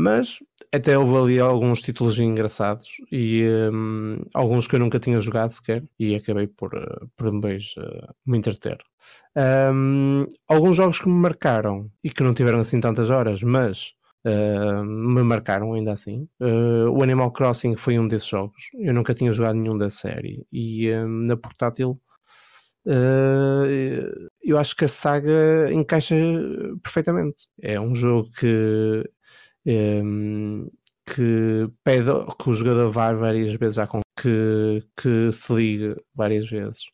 [0.00, 0.38] Mas
[0.72, 5.82] até houve ali alguns títulos engraçados e um, alguns que eu nunca tinha jogado sequer
[5.98, 8.78] e acabei por, uh, por um beijo uh, me entreter.
[9.36, 13.92] Um, alguns jogos que me marcaram e que não tiveram assim tantas horas, mas
[14.24, 16.28] uh, me marcaram ainda assim.
[16.40, 18.70] Uh, o Animal Crossing foi um desses jogos.
[18.78, 22.00] Eu nunca tinha jogado nenhum da série e hum, na portátil.
[24.42, 26.14] Eu acho que a saga encaixa
[26.82, 27.48] perfeitamente.
[27.60, 29.04] É um jogo que
[29.68, 30.66] um,
[31.06, 36.90] que pede que o jogador vá várias vezes à que, que se ligue várias vezes,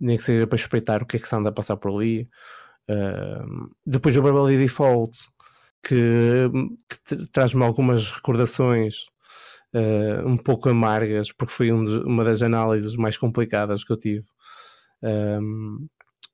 [0.00, 2.28] nem que seja para espreitar o que é que se anda a passar por ali.
[2.90, 5.16] Uh, depois o Bravely Default,
[5.82, 6.50] que,
[6.88, 9.06] que traz-me algumas recordações
[9.74, 13.96] uh, um pouco amargas, porque foi um de, uma das análises mais complicadas que eu
[13.98, 14.26] tive.
[15.02, 15.88] Um,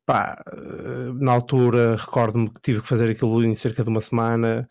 [0.07, 0.43] pá,
[1.21, 4.69] na altura recordo-me que tive que fazer aquilo em cerca de uma semana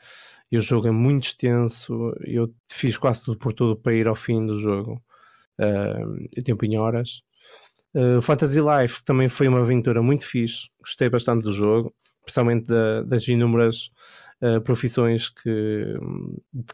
[0.51, 2.13] e o jogo é muito extenso.
[2.21, 5.01] Eu fiz quase tudo por tudo para ir ao fim do jogo,
[5.59, 7.21] uh, tempo em horas.
[7.95, 13.03] Uh, Fantasy Life também foi uma aventura muito fixe, gostei bastante do jogo, especialmente da,
[13.03, 13.89] das inúmeras
[14.41, 15.97] uh, profissões que,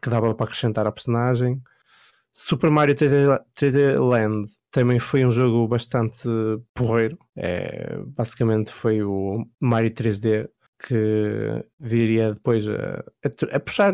[0.01, 1.61] que dava para acrescentar à personagem.
[2.33, 6.29] Super Mario 3D, Land também foi um jogo bastante
[6.71, 7.17] porreiro.
[7.35, 10.47] É, basicamente foi o Mario 3D
[10.79, 13.93] que viria depois a, a, a, puxar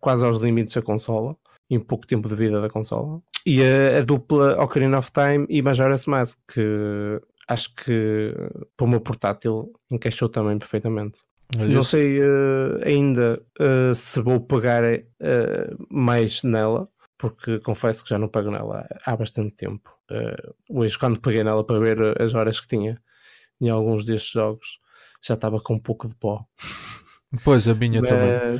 [0.00, 1.36] quase aos limites da consola,
[1.70, 3.20] em pouco tempo de vida da consola.
[3.46, 8.34] E a, a dupla Ocarina of Time e Majora's Mask, que acho que
[8.76, 11.20] para uma portátil encaixou também perfeitamente.
[11.56, 18.18] Não sei uh, ainda uh, se vou pagar uh, mais nela, porque confesso que já
[18.18, 19.90] não pago nela há bastante tempo.
[20.68, 23.00] hoje, quando paguei nela para ver as horas que tinha
[23.60, 24.80] em alguns destes jogos,
[25.24, 26.44] já estava com um pouco de pó.
[27.42, 28.58] Pois, a minha mas, também.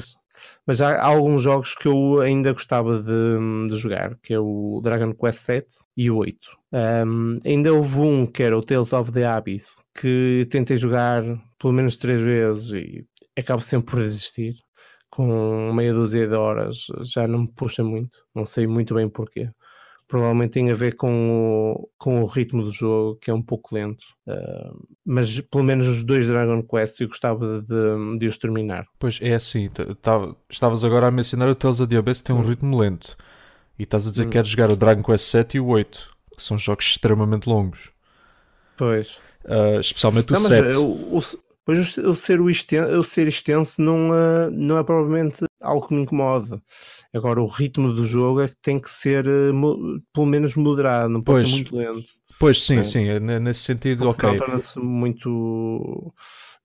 [0.67, 4.81] Mas há, há, alguns jogos que eu ainda gostava de, de, jogar, que é o
[4.83, 6.39] Dragon Quest 7 e o 8.
[7.07, 11.23] Um, ainda houve um que era o Tales of the Abyss, que tentei jogar
[11.59, 13.07] pelo menos três vezes e
[13.39, 14.57] acabo sempre por desistir.
[15.11, 19.49] com meia dúzia de horas já não me puxa muito, não sei muito bem porquê.
[20.15, 23.75] Provavelmente tem a ver com o, com o ritmo do jogo, que é um pouco
[23.75, 24.05] lento.
[24.25, 28.87] Uh, mas pelo menos os dois Dragon Quest eu gostava de, de os terminar.
[28.97, 29.69] Pois é assim,
[30.49, 32.47] estavas agora a mencionar o Tales of the Abyss tem um hum.
[32.47, 33.17] ritmo lento.
[33.77, 34.27] E estás a dizer hum.
[34.27, 37.91] que queres jogar o Dragon Quest 7 e o 8, que são jogos extremamente longos.
[38.77, 39.17] Pois.
[39.45, 40.77] Uh, especialmente o não, 7.
[40.77, 41.21] O, o,
[41.65, 45.95] pois o, ser, o, extenso, o ser extenso não, uh, não é provavelmente algo que
[45.95, 46.63] me incomoda.
[47.13, 51.23] Agora, o ritmo do jogo é que tem que ser uh, pelo menos moderado, não
[51.23, 51.49] pode pois.
[51.49, 52.09] ser muito lento.
[52.39, 53.07] Pois sim, sim,
[53.41, 54.37] nesse sentido, ok.
[54.37, 56.13] torna-se muito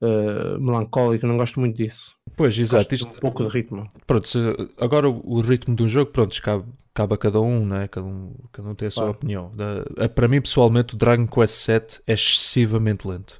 [0.01, 2.15] uh, melancólico, não gosto muito disso.
[2.35, 2.95] Pois, exato.
[2.95, 3.87] Isto, um pouco de ritmo.
[4.07, 4.39] Pronto, se,
[4.79, 7.87] agora o, ritmo de um jogo, pronto, cabe, cabe a cada um, né?
[7.87, 9.17] cada, um cada um tem a sua claro.
[9.17, 9.51] opinião.
[9.55, 13.39] Da, para mim, pessoalmente, o Dragon Quest VII é excessivamente lento.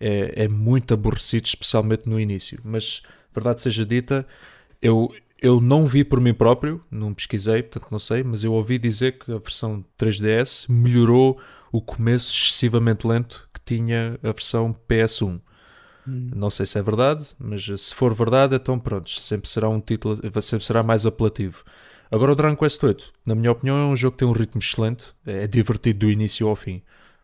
[0.00, 2.58] É, é muito aborrecido, especialmente no início.
[2.64, 3.02] Mas,
[3.34, 4.26] verdade seja dita,
[4.80, 8.78] eu, eu não vi por mim próprio, não pesquisei, portanto não sei, mas eu ouvi
[8.78, 11.40] dizer que a versão 3DS melhorou
[11.72, 15.40] o começo excessivamente lento que tinha a versão PS1.
[16.06, 16.30] Hum.
[16.34, 20.16] Não sei se é verdade, mas se for verdade, então pronto, sempre será um título,
[20.42, 21.62] sempre será mais apelativo.
[22.10, 24.60] Agora o Dragon Quest 8, na minha opinião, é um jogo que tem um ritmo
[24.60, 26.82] excelente, é divertido do início ao fim,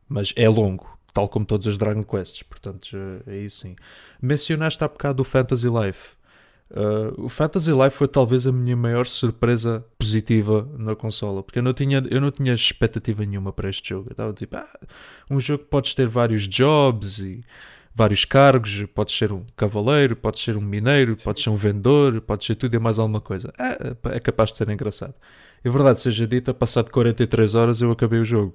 [0.09, 2.95] mas é longo, tal como todos os Dragon Quests, portanto,
[3.27, 3.75] é isso sim.
[4.21, 6.15] Mencionaste há bocado o Fantasy Life.
[6.71, 11.63] Uh, o Fantasy Life foi talvez a minha maior surpresa positiva na consola, porque eu
[11.63, 14.09] não tinha, eu não tinha expectativa nenhuma para este jogo.
[14.11, 14.79] Eu estava tipo, ah,
[15.31, 17.43] um jogo que podes ter vários jobs e
[17.95, 22.47] vários cargos, podes ser um cavaleiro, podes ser um mineiro, podes ser um vendedor, podes
[22.47, 23.51] ser tudo e mais alguma coisa.
[23.59, 25.15] É, é capaz de ser engraçado.
[25.65, 28.55] É verdade, seja dita, passado 43 horas eu acabei o jogo,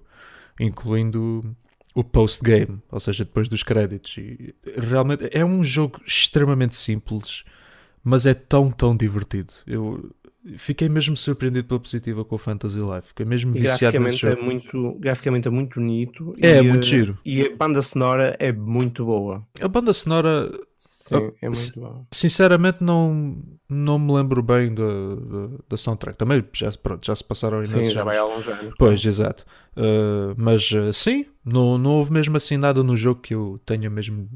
[0.59, 1.55] incluindo
[1.93, 4.17] o post-game, ou seja, depois dos créditos.
[4.17, 7.43] E realmente é um jogo extremamente simples
[8.03, 9.53] mas é tão, tão divertido.
[9.65, 10.11] Eu
[10.57, 13.09] fiquei mesmo surpreendido pela positiva com o Fantasy Life.
[13.09, 14.37] Fiquei mesmo viciado nesse jogo.
[14.37, 16.35] É muito, graficamente é muito bonito.
[16.41, 17.17] É, é muito giro.
[17.23, 19.45] E a banda sonora é muito boa.
[19.59, 20.51] A banda sonora...
[20.75, 22.07] Sim, é muito boa.
[22.11, 23.37] Sinceramente não,
[23.73, 24.83] não me lembro bem da,
[25.69, 26.17] da, soundtrack.
[26.17, 28.73] Também já, pronto, já se passaram Sim, já vai há alguns anos.
[28.77, 29.45] Pois, exato.
[29.77, 33.89] Uh, mas uh, sim, não, não houve mesmo assim nada no jogo que eu tenha
[33.89, 34.29] mesmo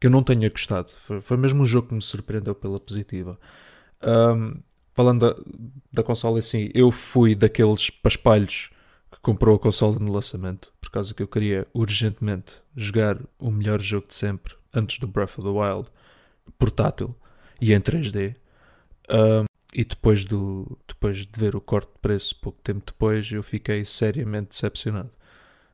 [0.00, 0.90] que eu não tenha gostado.
[1.06, 3.38] Foi, foi mesmo um jogo que me surpreendeu pela positiva.
[4.02, 4.60] Um,
[4.94, 5.42] falando da,
[5.92, 8.70] da consola assim, eu fui daqueles paspalhos
[9.10, 13.80] que comprou a consola no lançamento, por causa que eu queria urgentemente jogar o melhor
[13.80, 15.88] jogo de sempre antes do Breath of the Wild,
[16.58, 17.14] portátil
[17.60, 18.36] e em 3D.
[19.10, 23.42] Um, e depois, do, depois de ver o corte de preço pouco tempo depois, eu
[23.42, 25.10] fiquei seriamente decepcionado.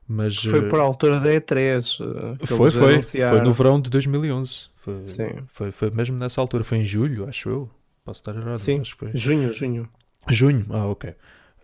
[0.06, 2.36] Mas, foi eh, por altura da E3.
[2.40, 2.92] Eh, foi, foi.
[2.94, 3.36] Anunciaram.
[3.36, 4.66] Foi no verão de 2011.
[4.76, 5.44] Foi, Sim.
[5.48, 6.62] Foi, foi mesmo nessa altura.
[6.62, 7.70] Foi em julho, acho eu.
[8.04, 8.58] Posso estar errado.
[8.58, 9.10] Sim, acho que foi.
[9.14, 9.88] junho, junho.
[10.28, 10.66] Junho?
[10.70, 11.10] Ah, ok.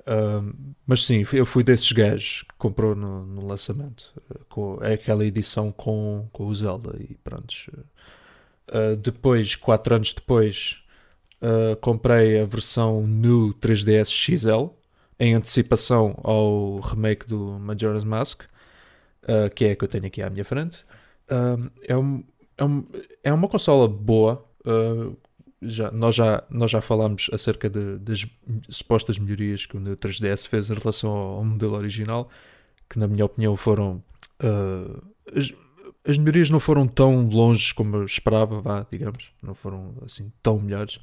[0.01, 0.55] Uh,
[0.87, 4.14] mas sim, eu fui desses gajos que comprou no, no lançamento.
[4.49, 7.55] Com, é aquela edição com, com o Zelda e pronto.
[8.68, 10.83] Uh, depois, quatro anos depois,
[11.43, 14.80] uh, comprei a versão no 3DS XL
[15.20, 18.43] em antecipação ao remake do Majora's Mask,
[19.24, 20.78] uh, que é a que eu tenho aqui à minha frente.
[21.30, 22.24] Uh, é, um,
[22.57, 22.86] é, um,
[23.22, 24.43] é, uma consola boa.
[24.64, 25.14] Uh,
[25.62, 28.26] já, nós, já, nós já falámos acerca de, das
[28.70, 32.30] supostas melhorias que o 3DS fez em relação ao, ao, modelo original,
[32.88, 34.03] que na minha opinião foram.
[35.36, 35.53] As,
[36.03, 39.30] as, melhorias não foram tão longe como eu esperava, vá, digamos.
[39.43, 40.99] Não foram assim tão melhores.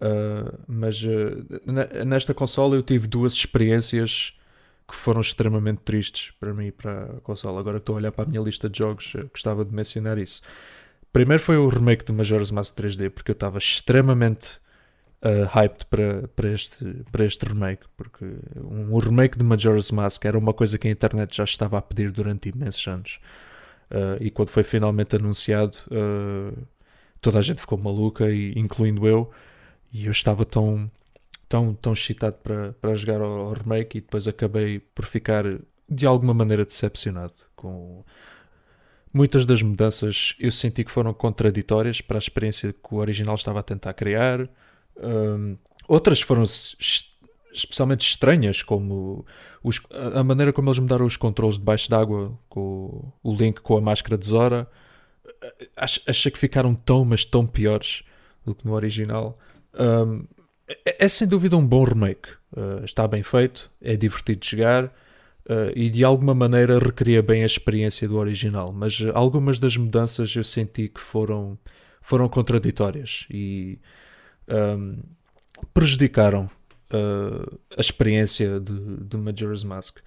[0.00, 4.32] Uh, mas uh, nesta consola eu tive duas experiências
[4.86, 7.58] que foram extremamente tristes para mim e para a consola.
[7.58, 10.40] Agora estou a olhar para a minha lista de jogos, uh, gostava de mencionar isso.
[11.12, 14.60] Primeiro foi o remake de Majora's Mask 3D, porque eu estava extremamente
[15.52, 18.24] hyped para, para, este, para este remake, porque
[18.54, 21.82] um, um, remake de Majora's Mask era uma coisa que a internet já estava a
[21.82, 23.18] pedir durante imensos anos.
[24.20, 25.76] e quando foi finalmente anunciado,
[27.20, 29.32] toda a gente ficou maluca, e, incluindo eu.
[29.92, 30.90] E eu estava tão,
[31.48, 35.44] tão, tão excitado para, para jogar ao, remake e depois acabei por ficar
[35.88, 38.04] de alguma maneira decepcionado com
[39.12, 40.34] muitas das mudanças.
[40.38, 44.48] Eu senti que foram contraditórias para a experiência que o original estava a tentar criar.
[44.96, 46.44] Um, outras foram
[47.52, 49.24] especialmente estranhas como
[49.62, 49.80] os,
[50.14, 54.18] a maneira como eles mudaram os controles debaixo d'água com o Link com a máscara
[54.18, 54.68] de Zora.
[55.76, 58.02] Achei que ficaram tão mas tão piores
[58.44, 59.38] do que no original
[59.78, 60.24] um,
[60.84, 62.30] é, é, sem dúvida um bom remake.
[62.52, 67.42] Uh, está bem feito, é divertido de jogar uh, e de alguma maneira recria bem
[67.42, 68.72] a experiência do original.
[68.72, 71.58] Mas algumas das mudanças eu senti que foram,
[72.00, 73.78] foram contraditórias e
[74.48, 74.98] um,
[75.74, 76.50] prejudicaram
[76.92, 79.98] uh, a experiência de, de Majora's Mask.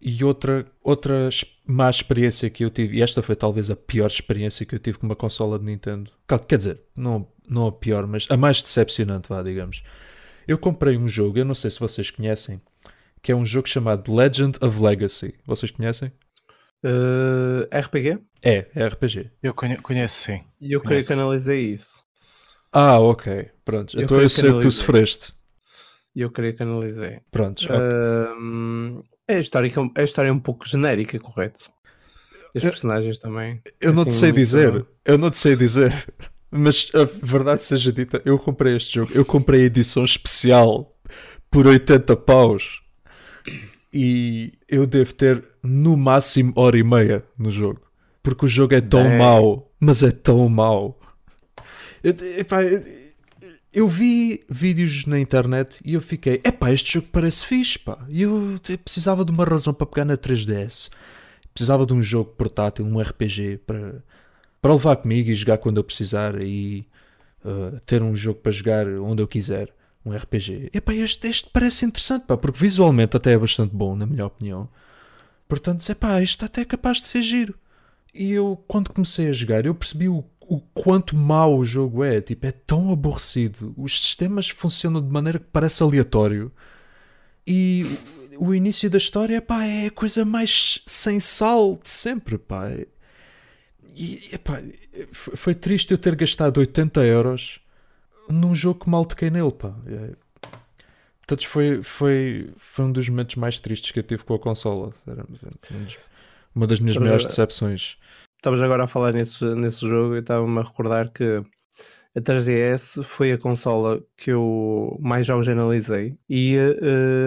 [0.00, 1.28] E outra, outra
[1.66, 4.98] má experiência que eu tive, e esta foi talvez a pior experiência que eu tive
[4.98, 6.10] com uma consola de Nintendo.
[6.46, 9.82] Quer dizer, não, não a pior, mas a mais decepcionante, vá, digamos.
[10.46, 12.60] Eu comprei um jogo, eu não sei se vocês conhecem,
[13.20, 15.34] que é um jogo chamado Legend of Legacy.
[15.44, 16.12] Vocês conhecem?
[16.84, 18.18] Uh, RPG?
[18.42, 19.30] É, é RPG.
[19.42, 20.44] Eu conheço, sim.
[20.60, 22.04] E eu creio que analisei isso.
[22.72, 23.50] Ah, ok.
[23.64, 23.98] Pronto.
[23.98, 25.32] Eu então eu sei que, que tu sofreste.
[26.14, 27.20] E eu creio que analisei.
[27.30, 27.64] Pronto.
[27.64, 27.78] Okay.
[29.28, 31.70] É a história, a história é um pouco genérica, correto?
[32.54, 33.60] E os personagens também.
[33.78, 34.72] Eu não assim, te sei dizer.
[34.72, 34.86] Bom.
[35.04, 35.92] Eu não te sei dizer.
[36.50, 39.12] Mas a verdade seja dita, eu comprei este jogo.
[39.14, 40.96] Eu comprei a edição especial
[41.50, 42.80] por 80 paus.
[43.92, 47.82] E eu devo ter no máximo hora e meia no jogo.
[48.22, 49.18] Porque o jogo é tão é.
[49.18, 49.70] mau.
[49.78, 50.98] Mas é tão mau.
[52.02, 52.82] Eu, epá, eu,
[53.72, 58.04] eu, vi vídeos na internet e eu fiquei, epá, este jogo parece fixe, pá.
[58.08, 60.90] E eu, precisava de uma razão para pegar na 3DS.
[61.52, 64.02] Precisava de um jogo portátil, um RPG para,
[64.60, 66.86] para levar comigo e jogar quando eu precisar e
[67.44, 69.72] uh, ter um jogo para jogar onde eu quiser.
[70.04, 70.70] Um RPG.
[70.72, 74.68] Epá, este, este parece interessante, pá, porque visualmente até é bastante bom, na minha opinião.
[75.46, 77.54] Portanto, epá, isto até é capaz de ser giro.
[78.14, 82.20] E eu, quando comecei a jogar, eu percebi o o quanto mau o jogo é.
[82.20, 83.74] Tipo, é tão aborrecido.
[83.76, 86.50] Os sistemas funcionam de maneira que parece aleatório.
[87.46, 87.98] E
[88.38, 92.70] o início da história, pá, é a coisa mais sem sal de sempre, pá.
[93.94, 94.62] E, epá,
[95.12, 97.60] foi triste eu ter gastado 80 euros
[98.28, 99.74] num jogo que mal toquei nele, pá.
[101.20, 104.94] Portanto, foi, foi, foi um dos momentos mais tristes que eu tive com a consola.
[105.06, 105.26] Era
[106.54, 107.98] uma das minhas maiores decepções.
[108.38, 111.42] Estavas agora a falar nesse, nesse jogo e estava-me a recordar que
[112.16, 116.56] a 3DS foi a consola que eu mais jogos analisei e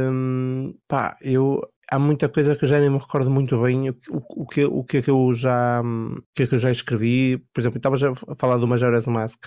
[0.09, 3.95] um, pá, eu há muita coisa que eu já nem me recordo muito bem o,
[4.09, 7.37] o, que, o que é que eu já o que é que eu já escrevi,
[7.53, 9.45] por exemplo, estavas a falar do Majora's Mask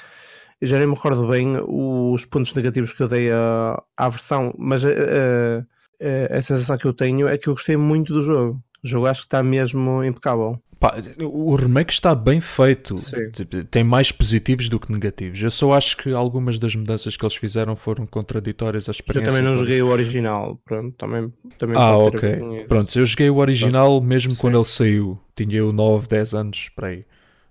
[0.61, 4.55] eu já nem me recordo bem os pontos negativos que eu dei à, à versão,
[4.59, 8.63] mas a, a, a, sensação que eu tenho é que eu gostei muito do jogo.
[8.85, 10.61] O jogo acho que está mesmo impecável.
[10.79, 12.97] Pá, o remake está bem feito.
[13.33, 15.41] Tipo, tem mais positivos do que negativos.
[15.41, 19.31] Eu só acho que algumas das mudanças que eles fizeram foram contraditórias à experiência.
[19.31, 20.61] Eu também não joguei o original.
[20.63, 22.67] Pronto, também, também ah, ok.
[22.69, 24.41] Pronto, eu joguei o original mesmo Sim.
[24.43, 25.19] quando ele saiu.
[25.35, 27.05] Tinha eu 9, 10 anos para aí.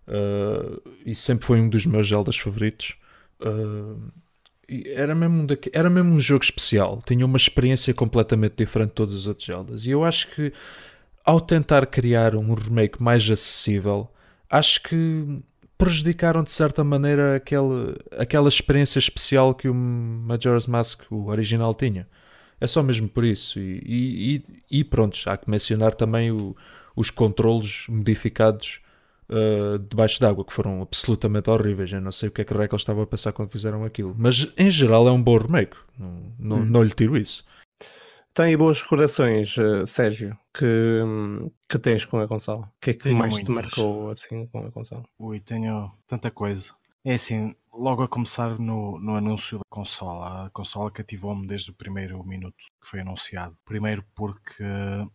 [0.07, 2.95] Uh, e sempre foi um dos meus Zeldas favoritos.
[3.41, 4.11] Uh,
[4.93, 5.69] era mesmo, um daqu...
[5.73, 7.01] era mesmo um jogo especial.
[7.03, 9.87] Tinha uma experiência completamente diferente de todos os outros Zeldas.
[9.87, 10.53] E eu acho que
[11.23, 14.09] ao tentar criar um remake mais acessível,
[14.49, 15.41] acho que
[15.77, 22.07] prejudicaram de certa maneira aquele, aquela experiência especial que o Majora's Mask, o original, tinha.
[22.59, 23.59] É só mesmo por isso.
[23.59, 26.55] E, e, e pronto, há que mencionar também o,
[26.95, 28.79] os controlos modificados
[29.29, 31.91] uh, debaixo d'água, que foram absolutamente horríveis.
[31.91, 34.15] Eu não sei o que é que Record estava a pensar quando fizeram aquilo.
[34.17, 35.75] Mas em geral é um bom remake.
[35.97, 36.65] Não, não, hum.
[36.65, 37.43] não lhe tiro isso.
[38.33, 41.01] Tem boas recordações, uh, Sérgio, que,
[41.69, 42.65] que tens com a consola?
[42.65, 43.53] O que é que tenho mais muitas.
[43.53, 45.03] te marcou assim com a consola?
[45.19, 46.73] Ui, tenho tanta coisa.
[47.05, 50.45] É assim, logo a começar no, no anúncio da consola.
[50.45, 53.55] A consola cativou-me desde o primeiro minuto que foi anunciado.
[53.65, 54.63] Primeiro porque,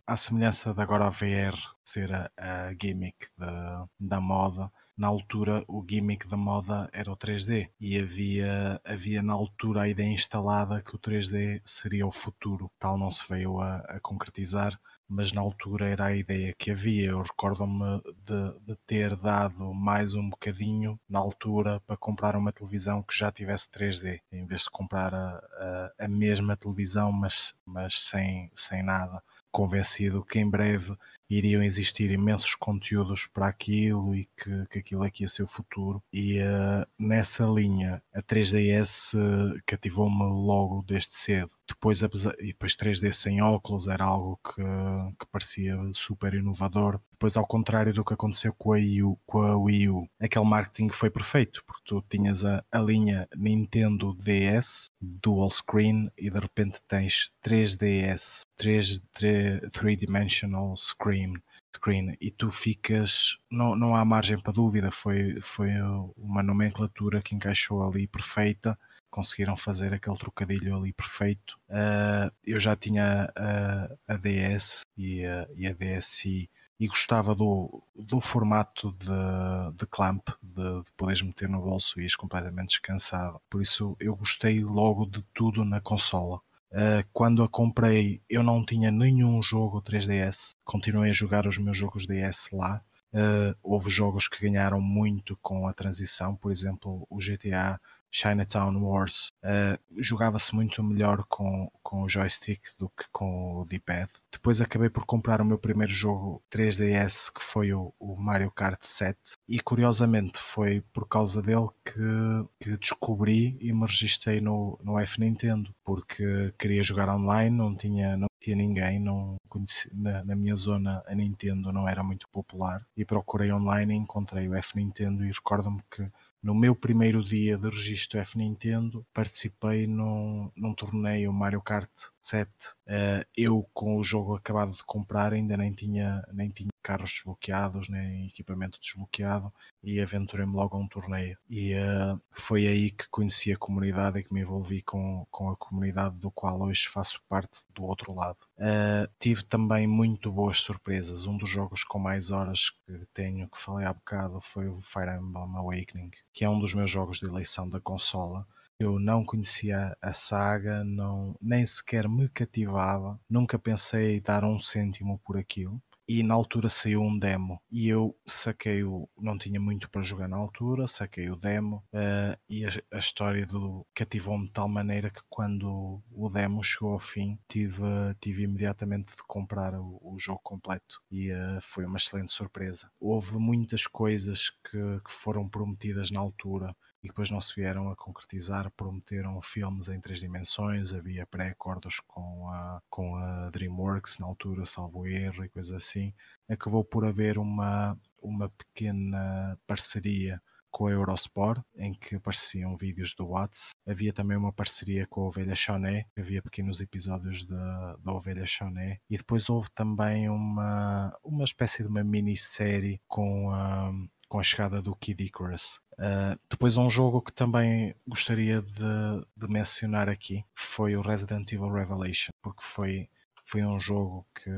[0.06, 5.64] à semelhança da agora a VR ser a, a gimmick da, da moda, na altura
[5.68, 10.82] o gimmick da moda era o 3D e havia, havia na altura a ideia instalada
[10.82, 12.68] que o 3D seria o futuro.
[12.80, 14.78] Tal não se veio a, a concretizar,
[15.08, 17.10] mas na altura era a ideia que havia.
[17.10, 23.02] Eu recordo-me de, de, ter dado mais um bocadinho na altura para comprar uma televisão
[23.02, 28.02] que já tivesse 3D, em vez de comprar a, a, a mesma televisão, mas, mas
[28.02, 29.22] sem, sem nada.
[29.50, 30.94] Convencido que em breve
[31.28, 36.02] iriam existir imensos conteúdos para aquilo e que, que aquilo aqui ia ser o futuro.
[36.12, 41.50] E uh, nessa linha, a 3DS uh, cativou-me logo desde cedo.
[41.68, 47.00] Depois, e depois 3D sem óculos era algo que, que parecia super inovador.
[47.18, 50.88] Depois, ao contrário do que aconteceu com a, U, com a Wii U, aquele marketing
[50.90, 56.80] foi perfeito, porque tu tinhas a, a linha Nintendo DS, Dual Screen, e de repente
[56.86, 61.34] tens 3DS, 3, 3, 3 Dimensional Screen,
[61.74, 65.70] screen e tu ficas, não, não há margem para dúvida, foi, foi
[66.16, 68.78] uma nomenclatura que encaixou ali perfeita
[69.10, 71.58] conseguiram fazer aquele trocadilho ali perfeito.
[71.68, 76.48] Uh, eu já tinha a, a DS e a, e a DSi
[76.78, 82.02] e gostava do, do formato de, de clamp, de, de poderes meter no bolso e
[82.02, 83.40] ires completamente descansado.
[83.50, 86.40] Por isso eu gostei logo de tudo na consola.
[86.70, 90.54] Uh, quando a comprei, eu não tinha nenhum jogo 3DS.
[90.64, 92.80] Continuei a jogar os meus jogos DS lá.
[93.12, 99.30] Uh, houve jogos que ganharam muito com a transição, por exemplo, o GTA Chinatown Wars
[99.44, 104.10] uh, jogava-se muito melhor com, com o joystick do que com o D-pad.
[104.32, 108.80] Depois acabei por comprar o meu primeiro jogo 3DS que foi o, o, Mario Kart
[108.82, 114.98] 7 e curiosamente foi por causa dele que, que descobri e me registrei no, no
[114.98, 120.36] F Nintendo porque queria jogar online, não tinha, não tinha ninguém, não conheci, na, na
[120.36, 124.76] minha zona a Nintendo não era muito popular e procurei online e encontrei o F
[124.76, 126.08] Nintendo e recordo-me que
[126.42, 131.90] no meu primeiro dia de registro F Nintendo, participei num, num torneio Mario Kart
[132.28, 132.50] 7.
[132.50, 137.10] Uh, eh, eu, com o jogo acabado de comprar, ainda nem tinha, nem tinha carros
[137.10, 139.52] desbloqueados, nem equipamento desbloqueado,
[139.82, 141.36] e aventurei-me logo a um torneio.
[141.48, 145.56] E uh, foi aí que conheci a comunidade e que me envolvi com, com a
[145.56, 148.38] comunidade do qual hoje faço parte do outro lado.
[148.58, 151.26] Uh, tive também muito boas surpresas.
[151.26, 155.10] Um dos jogos com mais horas que tenho, que falei há bocado, foi o Fire
[155.10, 158.46] Emblem Awakening, que é um dos meus jogos de eleição da consola.
[158.80, 165.18] Eu não conhecia a saga, não, nem sequer me cativava, nunca pensei dar um cêntimo
[165.24, 169.06] por aquilo e na altura saiu um demo e eu saquei o.
[169.18, 173.46] não tinha muito para jogar na altura, saquei o demo uh, e a, a, história
[173.46, 177.82] do cativou-me de tal maneira que quando o demo chegou ao fim tive,
[178.20, 182.90] tive imediatamente de comprar o, o jogo completo e uh, foi uma excelente surpresa.
[182.98, 187.96] Houve muitas coisas que, que foram prometidas na altura e depois não se vieram a
[187.96, 194.64] concretizar, prometeram filmes em três dimensões, havia pré-acordos com a, com a DreamWorks na altura,
[194.64, 196.12] salvo erro e coisas assim,
[196.48, 200.40] acabou por haver uma, uma pequena parceria
[200.70, 203.74] com a Eurosport, em que apareciam vídeos do Watts.
[203.86, 208.98] Havia também uma parceria com a Ovelha Choné, havia pequenos episódios da, Ovelha Choné.
[209.08, 213.90] E depois houve também uma, uma espécie de uma minissérie com a,
[214.28, 215.80] com a chegada do Kid Icarus.
[215.98, 221.72] Uh, depois um jogo que também gostaria de, de, mencionar aqui foi o Resident Evil
[221.72, 223.08] Revelation, porque foi,
[223.44, 224.50] foi um jogo que,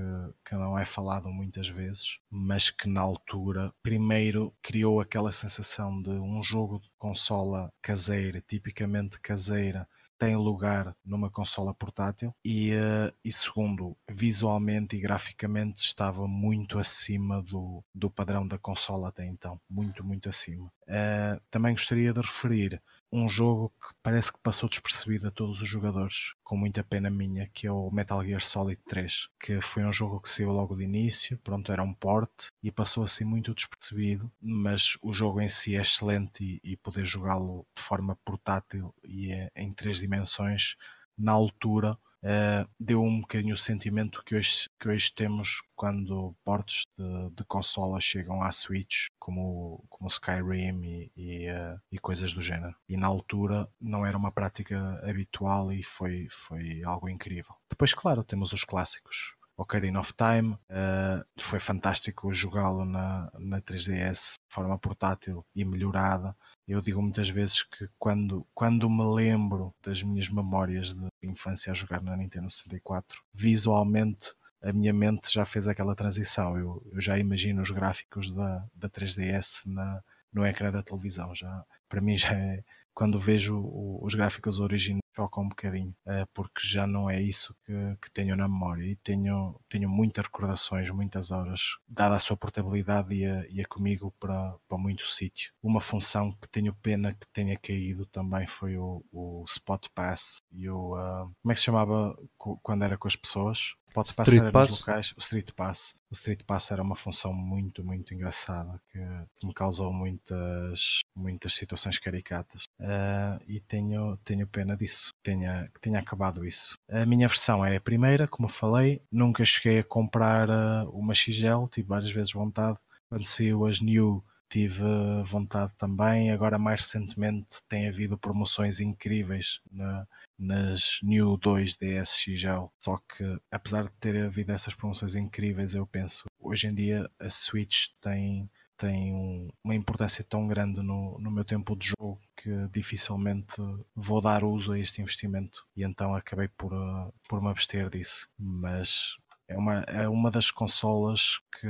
[0.45, 6.11] que não é falado muitas vezes, mas que na altura primeiro criou aquela sensação de
[6.11, 9.89] um jogo de consola caseira, tipicamente caseira,
[10.21, 17.43] tem lugar numa consola portátil e, uh, e segundo, visualmente e graficamente estava muito acima
[17.43, 20.67] do, do padrão da consola até então, muito, muito acima.
[20.87, 22.83] Uh, também gostaria de referir
[23.13, 27.49] um jogo que parece que passou despercebido a todos os jogadores, com muita pena minha,
[27.49, 30.85] que é o Metal Gear Solid 3, que foi um jogo que saiu logo de
[30.85, 35.75] início, pronto, era um port e passou assim muito despercebido, mas o jogo em si
[35.75, 40.77] é excelente e, e poder jogá-lo de forma portátil e é, em três dimensões,
[41.19, 46.85] na altura, uh, deu um bocadinho o sentimento que hoje, que hoje temos quando portos
[46.97, 52.43] de, de consola chegam à Switch, como, como Skyrim e, e, uh, e, coisas do
[52.43, 52.75] género.
[52.89, 57.55] E na altura não era uma prática habitual e foi, foi algo incrível.
[57.69, 59.35] Depois, claro, temos os clássicos.
[59.61, 66.35] Ocarina of Time, uh, foi fantástico jogá-lo na, na 3DS de forma portátil e melhorada.
[66.67, 71.75] Eu digo muitas vezes que quando, quando me lembro das minhas memórias de infância a
[71.75, 74.33] jogar na Nintendo 64, visualmente
[74.63, 76.57] a minha mente já fez aquela transição.
[76.57, 81.35] Eu, eu já imagino os gráficos da, da 3DS na, no ecrã da televisão.
[81.35, 82.65] Já, para mim já é,
[82.95, 83.61] quando vejo
[84.01, 87.73] os gráficos originais choca um bocadinho, uh, porque já não é isso que,
[88.03, 93.15] que, tenho na memória e tenho, tenho muitas recordações, muitas horas, dada a sua portabilidade
[93.15, 95.53] e e a comigo para, para muito sítio.
[95.63, 100.69] Uma função que tenho pena que tenha caído também foi o, o Spot Pass e
[100.69, 100.95] o.
[100.95, 102.17] Uh, como é que se chamava
[102.63, 103.75] quando era com as pessoas?
[103.93, 104.71] Pode Street Pass.
[104.71, 105.95] locais, o Street Pass.
[106.11, 108.99] O Street Pass era uma função muito, muito engraçada que,
[109.39, 115.69] que me causou muitas, muitas situações caricatas uh, e tenho, tenho pena disso, que tenha,
[115.73, 116.77] que tenha acabado isso.
[116.89, 121.67] A minha versão é a primeira, como falei, nunca cheguei a comprar uh, uma XL,
[121.71, 122.79] tive várias vezes vontade.
[123.09, 124.83] Quando saiu as New tive
[125.25, 126.31] vontade também.
[126.31, 130.07] Agora, mais recentemente, tem havido promoções incríveis na,
[130.39, 132.71] nas New 2 DSXL.
[132.79, 137.31] Só que, apesar de ter havido essas promoções incríveis, eu penso, hoje em dia a
[137.31, 138.51] Switch tem
[138.81, 143.57] tem um, uma importância tão grande no, no meu tempo de jogo que dificilmente
[143.95, 148.27] vou dar uso a este investimento e então acabei por, uh, por me abster disso.
[148.39, 149.19] Mas
[149.51, 151.67] é uma, é uma das consolas que,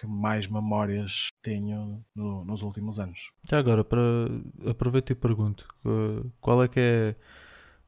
[0.00, 3.30] que mais memórias tenho no, nos últimos anos.
[3.48, 4.00] Já agora, para
[4.68, 7.16] aproveito e pergunto, eh, qual é que é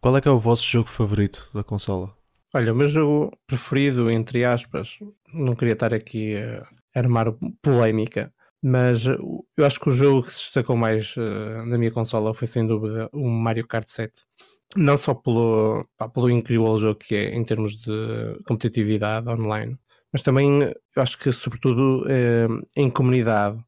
[0.00, 2.14] qual é que é o vosso jogo favorito da consola?
[2.54, 4.98] Olha, o meu jogo preferido, entre aspas,
[5.32, 6.66] não queria estar aqui a
[6.98, 7.32] armar
[7.62, 12.34] polémica, mas eu acho que o jogo que se destacou mais uh, na minha consola
[12.34, 14.12] foi sem dúvida o Mario Kart 7
[14.76, 19.78] não só pelo, pá, pelo incrível jogo que é em termos de competitividade online,
[20.12, 22.46] mas também eu acho que sobretudo eh,
[22.76, 23.58] em comunidade.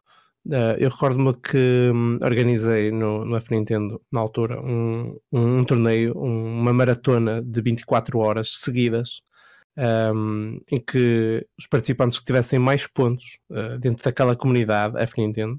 [0.47, 5.65] Uh, eu recordo-me que um, organizei no, no F Nintendo, na altura, um, um, um,
[5.65, 9.23] torneio, uma maratona de 24 horas seguidas,
[10.15, 15.59] um, em que os participantes que tivessem mais pontos uh, dentro daquela comunidade F Nintendo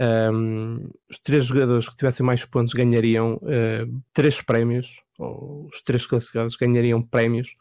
[0.00, 6.04] um, os três jogadores que tivessem mais pontos ganhariam uh, três prémios, ou os três
[6.06, 7.56] classificados ganhariam prémios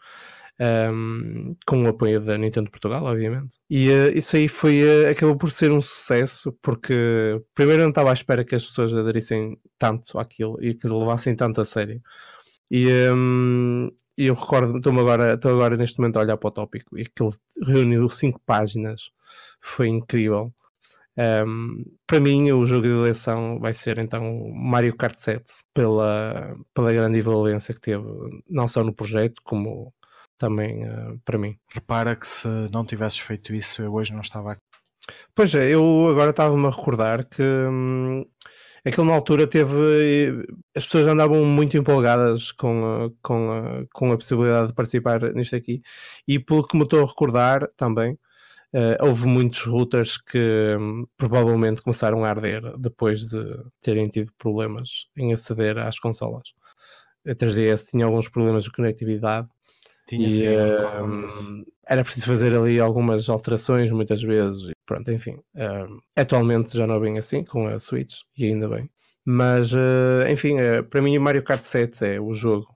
[0.60, 3.58] um, com o apoio da Nintendo Portugal, obviamente.
[3.70, 8.10] E uh, isso aí foi, uh, acabou por ser um sucesso, porque primeiro não estava
[8.10, 12.02] à espera que as pessoas aderissem tanto àquilo e que levassem tanto a sério.
[12.70, 16.98] E um, eu recordo, estou agora, estou agora neste momento a olhar para o tópico
[16.98, 19.12] e aquilo reuniu cinco páginas,
[19.60, 20.54] foi incrível.
[21.18, 25.44] Um, para mim, o jogo de eleição vai ser então Mario Kart 7,
[25.74, 28.04] pela, pela grande envolvência que teve,
[28.50, 29.94] não só no projeto, como
[30.38, 31.58] também uh, para mim.
[31.74, 34.62] Repara que se não tivesses feito isso, eu hoje não estava aqui.
[35.34, 38.26] Pois é, eu agora estava-me a recordar que hum,
[38.86, 40.46] aquilo na altura teve.
[40.76, 45.82] As pessoas andavam muito empolgadas com, com, com a possibilidade de participar nisto aqui,
[46.28, 48.18] e pelo que me estou a recordar também
[48.76, 53.42] Uh, houve muitos routers que um, provavelmente começaram a arder depois de
[53.82, 56.50] terem tido problemas em aceder às consolas.
[57.26, 59.48] A 3DS tinha alguns problemas de conectividade.
[60.10, 61.26] Tinha e, sim, um,
[61.88, 64.74] era preciso fazer ali algumas alterações muitas vezes.
[64.86, 65.40] Pronto, enfim.
[65.56, 68.90] Um, atualmente já não é bem assim com a Switch, e ainda bem.
[69.24, 72.68] Mas, uh, enfim, uh, para mim o Mario Kart 7 é o jogo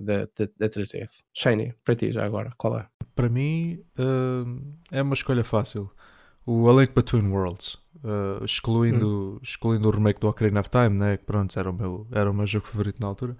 [0.00, 1.24] da, da, da 3DS.
[1.34, 2.86] Shiny, para ti já agora, qual é?
[3.22, 3.78] Para mim
[4.90, 5.88] é uma escolha fácil.
[6.44, 7.78] O A Link Between Worlds.
[8.44, 9.40] excluindo, hum.
[9.40, 12.34] excluindo o remake do Ocarina of Time, né, que pronto, era o, meu, era o
[12.34, 13.36] meu jogo favorito na altura.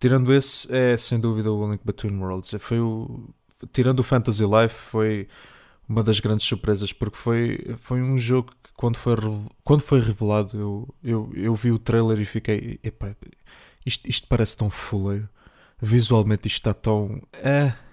[0.00, 2.56] Tirando esse, é sem dúvida o A Link Between Worlds.
[2.58, 3.28] Foi o,
[3.72, 5.28] tirando o Fantasy Life, foi
[5.88, 9.14] uma das grandes surpresas, porque foi, foi um jogo quando foi,
[9.62, 13.14] quando foi revelado, eu, eu, eu vi o trailer e fiquei, epá,
[13.86, 15.28] isto, isto parece tão fuleiro.
[15.80, 17.22] Visualmente isto está tão.
[17.34, 17.85] É.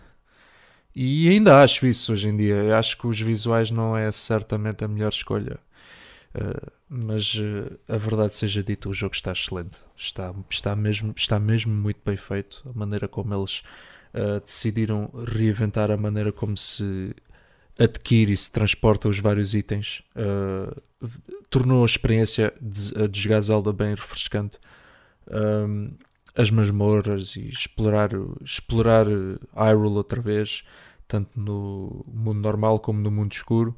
[0.95, 2.55] E ainda acho isso hoje em dia.
[2.55, 5.59] Eu acho que os visuais não é certamente a melhor escolha.
[6.35, 9.77] Uh, mas uh, a verdade seja dita, o jogo está excelente.
[9.97, 12.61] Está, está, mesmo, está mesmo muito bem feito.
[12.69, 13.63] A maneira como eles
[14.13, 17.15] uh, decidiram reinventar a maneira como se
[17.79, 20.03] adquire e se transporta os vários itens,
[21.49, 24.59] tornou a experiência de, de jogar Zelda bem refrescante.
[25.27, 25.91] Um,
[26.35, 28.09] as masmorras e explorar,
[28.43, 29.05] explorar
[29.55, 30.63] Hyrule outra vez,
[31.07, 33.77] tanto no mundo normal como no mundo escuro.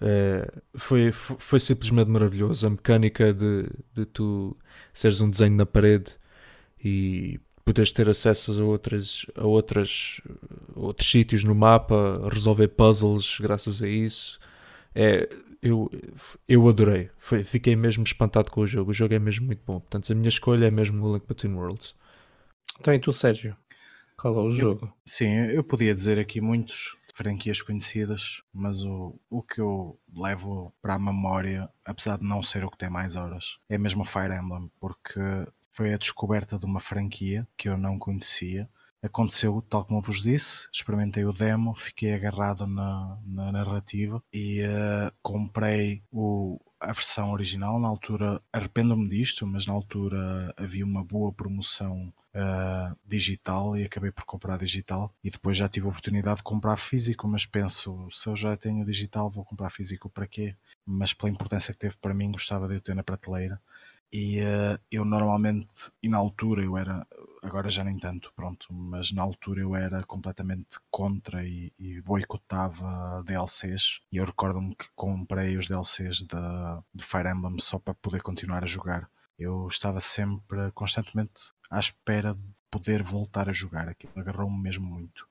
[0.00, 2.66] Uh, foi, foi simplesmente maravilhoso.
[2.66, 4.56] A mecânica de, de tu
[4.92, 6.14] seres um desenho na parede
[6.84, 10.20] e poderes ter acesso a, outras, a outras,
[10.74, 14.38] outros sítios no mapa, resolver puzzles graças a isso.
[14.94, 15.28] É,
[15.66, 15.90] eu,
[16.48, 17.10] eu adorei.
[17.18, 18.90] Foi, fiquei mesmo espantado com o jogo.
[18.90, 19.80] O jogo é mesmo muito bom.
[19.80, 21.94] Portanto, a minha escolha é mesmo o Link Between Worlds.
[22.80, 23.56] Então, e tu, Sérgio?
[24.16, 24.86] Qual é o jogo?
[24.86, 30.72] Eu, sim, eu podia dizer aqui muitos franquias conhecidas, mas o, o que eu levo
[30.82, 34.34] para a memória, apesar de não ser o que tem mais horas, é mesmo Fire
[34.34, 35.20] Emblem, porque
[35.70, 38.68] foi a descoberta de uma franquia que eu não conhecia.
[39.06, 45.12] Aconteceu, tal como vos disse, experimentei o demo, fiquei agarrado na, na narrativa e uh,
[45.22, 47.78] comprei o, a versão original.
[47.78, 54.10] Na altura, arrependo-me disto, mas na altura havia uma boa promoção uh, digital e acabei
[54.10, 55.14] por comprar digital.
[55.22, 58.84] E depois já tive a oportunidade de comprar físico, mas penso, se eu já tenho
[58.84, 60.54] digital, vou comprar físico para quê?
[60.84, 63.60] Mas pela importância que teve para mim, gostava de eu ter na prateleira.
[64.12, 67.06] E uh, eu normalmente, e na altura eu era,
[67.42, 73.22] agora já nem tanto, pronto, mas na altura eu era completamente contra e, e boicotava
[73.24, 74.00] DLCs.
[74.10, 76.36] E eu recordo-me que comprei os DLCs de,
[76.94, 79.10] de Fire Emblem só para poder continuar a jogar.
[79.38, 83.88] Eu estava sempre, constantemente à espera de poder voltar a jogar.
[83.88, 85.28] Aquilo agarrou-me mesmo muito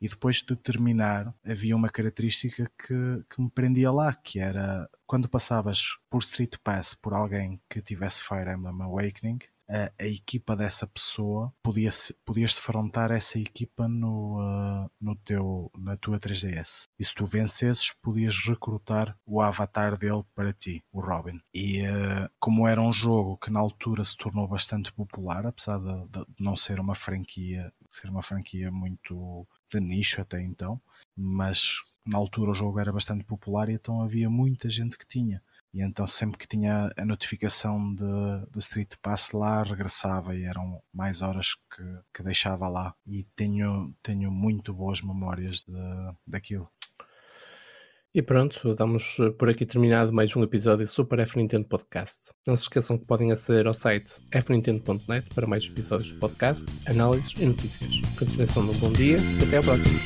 [0.00, 5.28] e depois de terminar havia uma característica que, que me prendia lá, que era quando
[5.28, 9.38] passavas por Street Pass por alguém que tivesse Fire Emblem Awakening,
[9.68, 15.96] a, a equipa dessa pessoa, podias, podias defrontar essa equipa no, uh, no teu, na
[15.96, 16.84] tua 3DS.
[16.98, 21.40] E se tu vencesses, podias recrutar o avatar dele para ti, o Robin.
[21.52, 26.08] E uh, como era um jogo que na altura se tornou bastante popular, apesar de,
[26.08, 30.80] de não ser uma franquia, ser uma franquia muito de nicho até então,
[31.16, 35.42] mas na altura o jogo era bastante popular e então havia muita gente que tinha.
[35.72, 38.04] E então sempre que tinha a notificação de,
[38.52, 41.82] de Street Pass lá, regressava e eram mais horas que,
[42.12, 42.94] que deixava lá.
[43.04, 46.70] E tenho, tenho muito boas memórias de, daquilo.
[48.16, 52.30] E pronto, damos por aqui terminado mais um episódio Super F Nintendo Podcast.
[52.46, 57.34] Não se esqueçam que podem aceder ao site fnintendo.net para mais episódios de podcast, análises
[57.36, 58.00] e notícias.
[58.16, 59.98] Continuação de um bom dia e até à próxima.